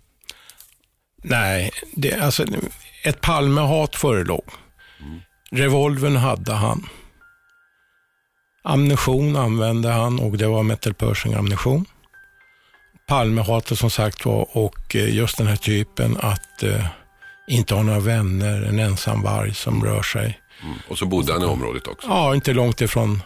Nej, 1.24 1.72
det, 1.92 2.14
alltså, 2.14 2.46
ett 3.04 3.22
Palmehat 3.22 3.96
förelåg. 3.96 4.46
Revolven 5.52 6.16
hade 6.16 6.54
han. 6.54 6.88
Ammunition 8.64 9.36
använde 9.36 9.90
han 9.90 10.20
och 10.20 10.38
det 10.38 10.48
var 10.48 10.64
metal 10.64 10.94
Pershing 10.94 11.34
ammunition. 11.34 11.86
Palmehatet 13.08 13.80
som 13.80 13.90
sagt 13.90 14.26
var 14.26 14.58
och 14.58 14.96
eh, 14.96 15.16
just 15.16 15.38
den 15.38 15.48
här 15.48 15.56
typen 15.56 16.18
att 16.18 16.64
eh, 16.64 16.86
inte 17.48 17.76
ha 17.76 17.84
några 17.84 18.00
vänner, 18.00 18.62
en 18.62 18.80
ensam 18.80 19.22
varg 19.22 19.54
som 19.54 19.86
rör 19.86 20.02
sig. 20.02 20.40
Och 20.88 20.98
så 20.98 21.06
bodde 21.06 21.34
han 21.34 21.42
i 21.42 21.46
området 21.46 21.88
också. 21.88 22.08
Ja, 22.08 22.36
inte 22.36 22.54
långt 22.54 22.82
ifrån 22.82 23.22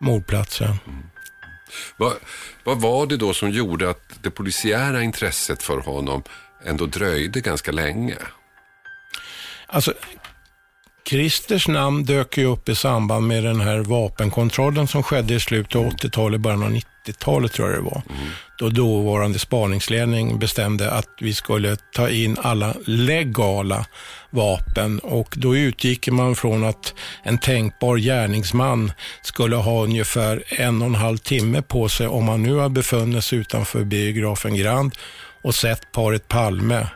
mordplatsen. 0.00 0.76
Vad, 1.96 2.12
vad 2.64 2.80
var 2.80 3.06
det 3.06 3.16
då 3.16 3.34
som 3.34 3.50
gjorde 3.50 3.90
att 3.90 4.22
det 4.22 4.30
polisiära 4.30 5.02
intresset 5.02 5.62
för 5.62 5.78
honom 5.78 6.22
ändå 6.64 6.86
dröjde 6.86 7.40
ganska 7.40 7.72
länge? 7.72 8.16
Alltså, 9.66 9.94
Christers 11.08 11.68
namn 11.68 12.04
dök 12.04 12.38
ju 12.38 12.44
upp 12.44 12.68
i 12.68 12.74
samband 12.74 13.26
med 13.26 13.44
den 13.44 13.60
här 13.60 13.78
vapenkontrollen 13.78 14.86
som 14.86 15.02
skedde 15.02 15.34
i 15.34 15.40
slutet 15.40 15.76
av 15.76 15.84
80-talet, 15.84 16.40
början 16.40 16.62
av 16.62 16.70
90-talet 16.70 17.52
tror 17.52 17.68
jag 17.68 17.78
det 17.78 17.82
var. 17.82 18.02
Då 18.58 18.68
dåvarande 18.68 19.38
spaningsledning 19.38 20.38
bestämde 20.38 20.90
att 20.90 21.08
vi 21.20 21.34
skulle 21.34 21.76
ta 21.76 22.08
in 22.08 22.36
alla 22.42 22.74
legala 22.86 23.86
vapen 24.30 24.98
och 24.98 25.34
då 25.36 25.56
utgick 25.56 26.08
man 26.08 26.36
från 26.36 26.64
att 26.64 26.94
en 27.22 27.38
tänkbar 27.38 27.96
gärningsman 27.96 28.92
skulle 29.22 29.56
ha 29.56 29.82
ungefär 29.82 30.42
en 30.48 30.82
och 30.82 30.88
en 30.88 30.94
halv 30.94 31.18
timme 31.18 31.62
på 31.62 31.88
sig 31.88 32.06
om 32.06 32.28
han 32.28 32.42
nu 32.42 32.54
har 32.54 32.68
befunnit 32.68 33.24
sig 33.24 33.38
utanför 33.38 33.84
biografen 33.84 34.56
Grand 34.56 34.94
och 35.42 35.54
sett 35.54 35.92
paret 35.92 36.28
Palme 36.28 36.86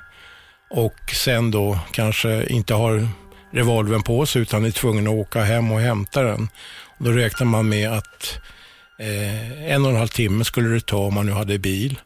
och 0.71 1.11
sen 1.15 1.51
då 1.51 1.79
kanske 1.93 2.47
inte 2.47 2.75
har 2.75 3.09
revolven 3.57 4.03
på 4.03 4.27
sig 4.27 4.43
utan 4.43 4.65
är 4.65 4.71
tvungen 4.71 5.07
att 5.07 5.13
åka 5.13 5.45
hem 5.45 5.73
och 5.73 5.81
hämta 5.81 6.23
den. 6.23 6.49
Då 6.99 7.11
räknar 7.11 7.47
man 7.47 7.69
med 7.69 7.93
att 7.93 8.39
eh, 8.99 9.73
en 9.73 9.85
och 9.85 9.91
en 9.91 9.97
halv 9.97 10.09
timme 10.09 10.45
skulle 10.45 10.69
det 10.69 10.87
ta 10.87 10.97
om 10.97 11.15
man 11.15 11.27
nu 11.27 11.33
hade 11.33 11.59
bil. 11.59 12.01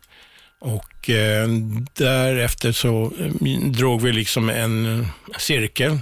Och 0.60 1.10
eh, 1.10 1.48
därefter 1.94 2.72
så 2.72 3.12
eh, 3.20 3.56
drog 3.70 4.02
vi 4.02 4.12
liksom 4.12 4.48
en 4.48 5.00
eh, 5.00 5.06
cirkel 5.38 5.98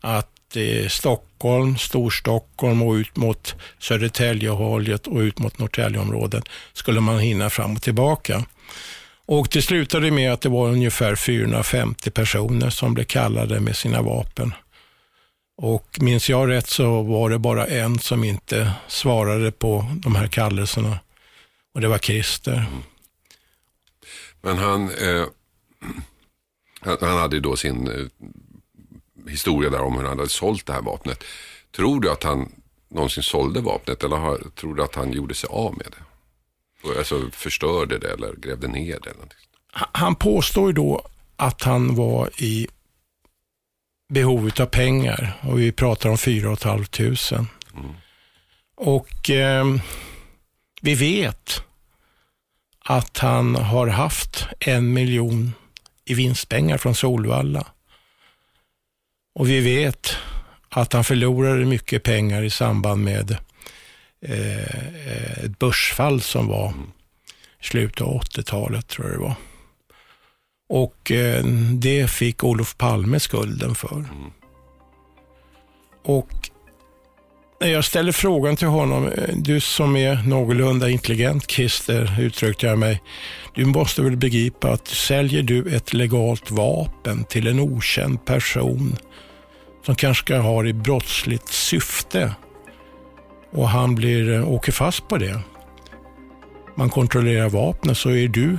att 0.00 0.56
eh, 0.56 0.88
Stockholm, 0.88 1.78
Storstockholm 1.78 2.82
och 2.82 2.92
ut 2.92 3.16
mot 3.16 3.54
Södertäljehållet 3.78 5.06
och 5.06 5.18
ut 5.18 5.38
mot 5.38 5.58
Norrtäljeområdet 5.58 6.44
skulle 6.72 7.00
man 7.00 7.18
hinna 7.18 7.50
fram 7.50 7.76
och 7.76 7.82
tillbaka. 7.82 8.44
Och 9.26 9.48
det 9.52 9.62
slutade 9.62 10.10
med 10.10 10.32
att 10.32 10.40
det 10.40 10.48
var 10.48 10.68
ungefär 10.68 11.14
450 11.14 12.10
personer 12.10 12.70
som 12.70 12.94
blev 12.94 13.04
kallade 13.04 13.60
med 13.60 13.76
sina 13.76 14.02
vapen. 14.02 14.52
Och 15.62 15.98
minns 16.00 16.28
jag 16.30 16.48
rätt 16.48 16.66
så 16.66 17.02
var 17.02 17.30
det 17.30 17.38
bara 17.38 17.66
en 17.66 17.98
som 17.98 18.24
inte 18.24 18.72
svarade 18.88 19.52
på 19.52 19.86
de 19.94 20.14
här 20.14 20.26
kallelserna. 20.26 20.98
Och 21.74 21.80
det 21.80 21.88
var 21.88 21.98
Christer. 21.98 22.66
Men 24.40 24.58
han, 24.58 24.90
eh, 24.90 25.24
han, 26.80 27.18
hade 27.18 27.40
då 27.40 27.56
sin 27.56 27.88
eh, 27.88 28.06
historia 29.30 29.70
där 29.70 29.80
om 29.80 29.96
hur 29.96 30.04
han 30.04 30.18
hade 30.18 30.30
sålt 30.30 30.66
det 30.66 30.72
här 30.72 30.82
vapnet. 30.82 31.24
Tror 31.76 32.00
du 32.00 32.10
att 32.10 32.22
han 32.22 32.52
någonsin 32.88 33.22
sålde 33.22 33.60
vapnet 33.60 34.04
eller 34.04 34.16
har, 34.16 34.38
tror 34.54 34.74
du 34.74 34.82
att 34.82 34.94
han 34.94 35.12
gjorde 35.12 35.34
sig 35.34 35.48
av 35.52 35.76
med 35.76 35.86
det? 35.90 36.98
Alltså 36.98 37.30
förstörde 37.32 37.98
det 37.98 38.12
eller 38.12 38.34
grävde 38.36 38.68
ner 38.68 38.98
det? 39.02 39.10
Eller 39.10 39.14
någonting? 39.14 39.38
Han 39.72 40.14
påstår 40.14 40.66
ju 40.66 40.72
då 40.72 41.06
att 41.36 41.62
han 41.62 41.94
var 41.94 42.30
i 42.36 42.68
behov 44.08 44.50
av 44.60 44.66
pengar 44.66 45.32
och 45.40 45.58
vi 45.58 45.72
pratar 45.72 46.10
om 46.10 46.18
4 46.18 46.56
500. 46.56 47.46
Och 48.76 49.30
eh, 49.30 49.64
vi 50.82 50.94
vet 50.94 51.62
att 52.84 53.18
han 53.18 53.54
har 53.54 53.86
haft 53.86 54.46
en 54.60 54.92
miljon 54.92 55.52
i 56.04 56.14
vinstpengar 56.14 56.78
från 56.78 56.94
Solvalla. 56.94 57.66
Och 59.34 59.48
vi 59.48 59.60
vet 59.60 60.16
att 60.68 60.92
han 60.92 61.04
förlorade 61.04 61.64
mycket 61.64 62.02
pengar 62.02 62.42
i 62.42 62.50
samband 62.50 63.04
med 63.04 63.36
eh, 64.20 65.44
ett 65.44 65.58
börsfall 65.58 66.20
som 66.20 66.48
var 66.48 66.74
i 67.60 67.64
slutet 67.64 68.00
av 68.00 68.20
80-talet, 68.22 68.88
tror 68.88 69.06
jag 69.06 69.16
det 69.16 69.22
var. 69.22 69.34
Och 70.68 71.10
eh, 71.10 71.44
det 71.72 72.10
fick 72.10 72.44
Olof 72.44 72.76
Palme 72.76 73.20
skulden 73.20 73.74
för. 73.74 74.04
Och 76.04 76.50
när 77.60 77.68
jag 77.68 77.84
ställer 77.84 78.12
frågan 78.12 78.56
till 78.56 78.68
honom, 78.68 79.06
eh, 79.06 79.34
du 79.36 79.60
som 79.60 79.96
är 79.96 80.14
någorlunda 80.14 80.88
intelligent 80.88 81.50
Christer, 81.50 82.20
uttryckte 82.20 82.66
jag 82.66 82.78
mig. 82.78 83.02
Du 83.54 83.64
måste 83.64 84.02
väl 84.02 84.16
begripa 84.16 84.70
att 84.72 84.88
säljer 84.88 85.42
du 85.42 85.76
ett 85.76 85.92
legalt 85.92 86.50
vapen 86.50 87.24
till 87.24 87.46
en 87.46 87.60
okänd 87.60 88.24
person 88.24 88.96
som 89.86 89.94
kanske 89.94 90.24
ska 90.24 90.38
ha 90.38 90.62
det 90.62 90.68
i 90.68 90.72
brottsligt 90.72 91.48
syfte 91.48 92.34
och 93.52 93.68
han 93.68 93.94
blir, 93.94 94.32
eh, 94.32 94.48
åker 94.48 94.72
fast 94.72 95.08
på 95.08 95.18
det. 95.18 95.40
Man 96.76 96.90
kontrollerar 96.90 97.48
vapnet 97.48 97.98
så 97.98 98.10
är 98.10 98.28
du 98.28 98.58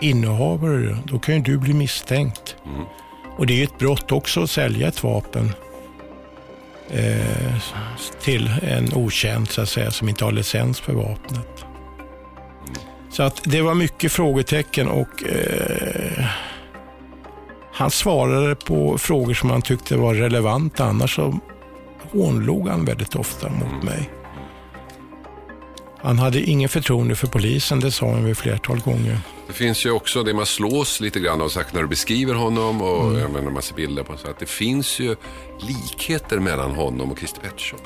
innehavare, 0.00 0.98
då 1.04 1.18
kan 1.18 1.34
ju 1.34 1.40
du 1.40 1.58
bli 1.58 1.74
misstänkt. 1.74 2.56
Och 3.36 3.46
det 3.46 3.60
är 3.60 3.64
ett 3.64 3.78
brott 3.78 4.12
också 4.12 4.42
att 4.42 4.50
sälja 4.50 4.88
ett 4.88 5.02
vapen 5.02 5.52
eh, 6.90 7.62
till 8.22 8.50
en 8.62 8.94
okänd 8.94 9.48
så 9.48 9.62
att 9.62 9.68
säga, 9.68 9.90
som 9.90 10.08
inte 10.08 10.24
har 10.24 10.32
licens 10.32 10.80
för 10.80 10.92
vapnet. 10.92 11.64
Så 13.10 13.22
att 13.22 13.40
det 13.44 13.62
var 13.62 13.74
mycket 13.74 14.12
frågetecken 14.12 14.88
och 14.88 15.24
eh, 15.24 16.24
han 17.72 17.90
svarade 17.90 18.54
på 18.54 18.98
frågor 18.98 19.34
som 19.34 19.50
han 19.50 19.62
tyckte 19.62 19.96
var 19.96 20.14
relevanta. 20.14 20.84
Annars 20.84 21.14
så 21.14 21.38
hånlog 22.12 22.68
han 22.68 22.84
väldigt 22.84 23.16
ofta 23.16 23.48
mot 23.48 23.82
mig. 23.82 24.10
Han 25.98 26.18
hade 26.18 26.42
ingen 26.42 26.68
förtroende 26.68 27.16
för 27.16 27.26
polisen, 27.26 27.80
det 27.80 27.90
sa 27.90 28.10
han 28.10 28.24
vid 28.24 28.36
flertal 28.36 28.80
gånger. 28.80 29.18
Det 29.50 29.54
finns 29.54 29.86
ju 29.86 29.90
också 29.90 30.22
det 30.22 30.34
man 30.34 30.46
slås 30.46 31.00
lite 31.00 31.20
grann 31.20 31.40
av 31.40 31.48
när 31.72 31.82
du 31.82 31.88
beskriver 31.88 32.34
honom 32.34 32.82
och 32.82 33.18
jag 33.18 33.30
menar, 33.30 33.50
man 33.50 33.62
ser 33.62 33.74
bilder 33.74 34.02
på 34.02 34.16
så 34.16 34.28
att 34.30 34.38
det 34.38 34.46
finns 34.46 34.98
ju 35.00 35.16
likheter 35.60 36.38
mellan 36.38 36.70
honom 36.70 37.10
och 37.12 37.18
Christer 37.18 37.40
Pettersson 37.40 37.78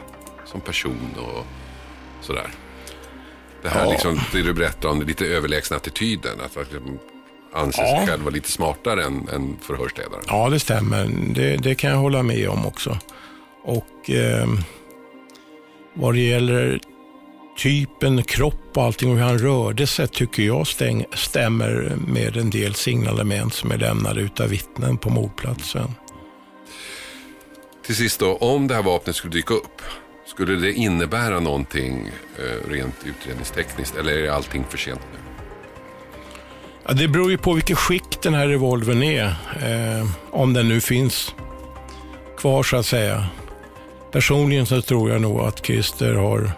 som 0.45 0.61
person 0.61 1.15
och 1.19 1.45
sådär. 2.21 2.51
Det 3.63 3.69
här 3.69 3.85
Ja. 3.85 3.91
liksom, 3.91 4.21
det 4.33 4.43
du 4.43 4.53
berättar 4.53 4.89
om, 4.89 5.03
lite 5.03 5.27
överlägsna 5.27 5.77
attityden. 5.77 6.41
Att 6.41 6.57
liksom 6.57 6.99
anser 7.55 7.83
Ja. 7.83 7.99
sig 7.99 8.07
själv 8.07 8.23
vara 8.23 8.35
lite 8.35 8.51
smartare 8.51 9.05
än, 9.05 9.29
än 9.29 9.57
förhörsledaren. 9.63 10.25
Ja, 10.29 10.49
det 10.51 10.61
stämmer. 10.61 11.07
Det, 11.35 11.57
det 11.57 11.75
kan 11.75 11.91
jag 11.91 11.97
hålla 11.99 12.23
med 12.23 12.49
om 12.49 12.67
också. 12.67 12.99
Och 13.65 14.11
eh, 14.11 14.49
vad 15.95 16.15
det 16.15 16.21
gäller 16.21 16.81
typen 17.57 18.23
kropp 18.23 18.77
och 18.77 18.83
allting 18.83 19.11
och 19.11 19.17
hur 19.17 19.25
han 19.25 19.39
rörde 19.39 19.87
sig 19.87 20.09
tycker 20.09 20.43
jag 20.43 20.67
stäng, 20.67 21.05
stämmer 21.15 21.97
med 22.07 22.37
en 22.37 22.51
del 22.51 22.75
signalement 22.75 23.55
som 23.55 23.71
är 23.71 23.79
lämnade 23.79 24.21
utav 24.21 24.49
vittnen 24.49 24.99
på 24.99 25.11
mordplatsen. 25.11 25.95
Till 27.87 27.97
sist 27.97 28.21
då, 28.21 28.37
om 28.37 28.69
det 28.69 28.75
här 28.75 28.83
vapnet 28.83 29.17
skulle 29.17 29.33
dyka 29.33 29.55
upp, 29.55 29.83
skulle 30.27 30.55
det 30.55 30.73
innebära 30.73 31.41
någonting 31.41 32.11
eh, 32.39 32.71
rent 32.71 32.95
utredningstekniskt 33.05 33.97
eller 33.97 34.13
är 34.13 34.31
allting 34.31 34.65
för 34.71 34.79
sent 34.79 35.01
nu? 35.13 35.19
Ja, 36.87 36.93
det 36.93 37.09
beror 37.09 37.31
ju 37.31 37.39
på 37.39 37.53
vilket 37.53 37.79
skick 37.79 38.23
den 38.23 38.35
här 38.35 38.49
revolvern 38.49 39.03
är. 39.03 39.27
Eh, 39.63 40.07
om 40.31 40.53
den 40.53 40.69
nu 40.69 40.81
finns 40.81 41.35
kvar 42.37 42.63
så 42.63 42.77
att 42.77 42.87
säga. 42.87 43.27
Personligen 44.13 44.67
så 44.67 44.83
tror 44.83 45.11
jag 45.11 45.21
nog 45.21 45.41
att 45.41 45.67
Christer 45.67 46.15
har 46.15 46.53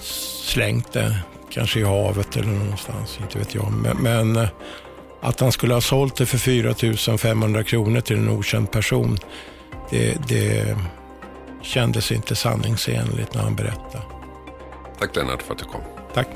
slängt 0.00 0.92
det, 0.92 1.16
kanske 1.50 1.80
i 1.80 1.82
havet 1.82 2.36
eller 2.36 2.48
någonstans, 2.48 3.18
inte 3.22 3.38
vet 3.38 3.54
jag. 3.54 3.72
Men, 3.72 3.96
men 3.96 4.36
eh, 4.36 4.48
att 5.20 5.40
han 5.40 5.52
skulle 5.52 5.74
ha 5.74 5.80
sålt 5.80 6.16
det 6.16 6.26
för 6.26 6.38
4 6.38 7.18
500 7.18 7.64
kronor 7.64 8.00
till 8.00 8.16
en 8.16 8.28
okänd 8.28 8.70
person, 8.70 9.18
det, 9.90 10.28
det 10.28 10.76
kändes 11.62 12.12
inte 12.12 12.36
sanningsenligt 12.36 13.34
när 13.34 13.42
han 13.42 13.56
berättade. 13.56 14.02
Tack 14.98 15.16
Lennart 15.16 15.42
för 15.42 15.52
att 15.52 15.58
du 15.58 15.64
kom. 15.64 15.80
Tack. 16.14 16.28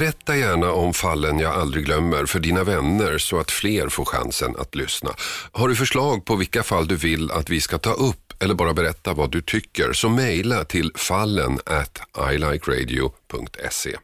Berätta 0.00 0.36
gärna 0.36 0.72
om 0.72 0.94
fallen 0.94 1.38
jag 1.38 1.52
aldrig 1.54 1.84
glömmer 1.84 2.26
för 2.26 2.40
dina 2.40 2.64
vänner 2.64 3.18
så 3.18 3.38
att 3.38 3.50
fler 3.50 3.88
får 3.88 4.04
chansen 4.04 4.56
att 4.58 4.74
lyssna. 4.74 5.10
Har 5.52 5.68
du 5.68 5.76
förslag 5.76 6.24
på 6.24 6.36
vilka 6.36 6.62
fall 6.62 6.88
du 6.88 6.96
vill 6.96 7.30
att 7.30 7.50
vi 7.50 7.60
ska 7.60 7.78
ta 7.78 7.92
upp 7.92 8.42
eller 8.42 8.54
bara 8.54 8.74
berätta 8.74 9.14
vad 9.14 9.30
du 9.30 9.40
tycker 9.42 9.92
så 9.92 10.08
mejla 10.08 10.64
till 10.64 10.92
fallen 10.94 11.58
at 11.66 12.00
ilikeradio.se. 12.32 13.96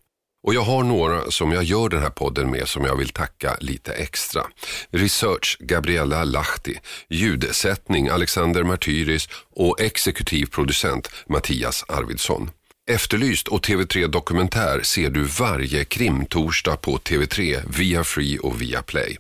Och 0.47 0.55
jag 0.55 0.63
har 0.63 0.83
några 0.83 1.31
som 1.31 1.53
jag 1.53 1.65
gör 1.65 1.89
den 1.89 2.03
här 2.03 2.11
podden 2.11 2.51
med 2.51 2.69
som 2.69 2.85
jag 2.85 2.97
vill 2.97 3.09
tacka 3.09 3.57
lite 3.61 3.93
extra. 3.93 4.43
Research 4.91 5.57
Gabriella 5.61 6.25
Lahti, 6.25 6.79
ljudsättning 7.09 8.09
Alexander 8.09 8.63
Martyris 8.63 9.29
och 9.57 9.81
exekutiv 9.81 10.47
producent 10.47 11.11
Mattias 11.27 11.85
Arvidsson. 11.89 12.51
Efterlyst 12.91 13.49
och 13.49 13.67
TV3 13.67 14.09
Dokumentär 14.09 14.83
ser 14.83 15.11
du 15.11 15.25
varje 15.25 15.85
krimtorsdag 15.85 16.77
på 16.77 16.97
TV3 16.97 17.61
via 17.79 18.05
Free 18.05 18.39
och 18.39 18.63
via 18.63 18.83
Play. 18.83 19.19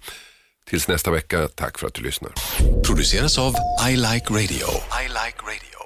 Tills 0.70 0.88
nästa 0.88 1.10
vecka, 1.10 1.48
tack 1.48 1.78
för 1.78 1.86
att 1.86 1.94
du 1.94 2.02
lyssnar. 2.02 2.32
Produceras 2.86 3.38
av 3.38 3.54
I 3.90 3.96
Like 3.96 4.30
Radio. 4.30 4.66
I 5.02 5.08
like 5.08 5.38
radio. 5.42 5.78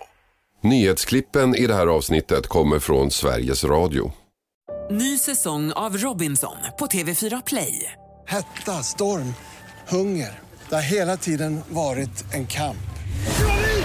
Nyhetsklippen 0.63 1.55
i 1.55 1.67
det 1.67 1.75
här 1.75 1.87
avsnittet 1.87 2.47
kommer 2.47 2.79
från 2.79 3.11
Sveriges 3.11 3.65
Radio. 3.65 4.13
Ny 4.91 5.19
säsong 5.19 5.73
av 5.73 5.97
Robinson 5.97 6.57
på 6.79 6.87
TV4 6.87 7.43
Play. 7.47 7.93
Hetta, 8.27 8.73
storm, 8.83 9.35
hunger. 9.89 10.39
Det 10.69 10.75
har 10.75 10.83
hela 10.83 11.17
tiden 11.17 11.61
varit 11.69 12.35
en 12.35 12.47
kamp. 12.47 12.87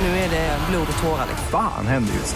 Nu 0.01 0.07
är 0.07 0.29
det 0.29 0.59
blod 0.69 0.87
och 0.93 1.03
tårar. 1.03 1.27
Fan 1.51 1.87
händer 1.87 2.13
just 2.13 2.35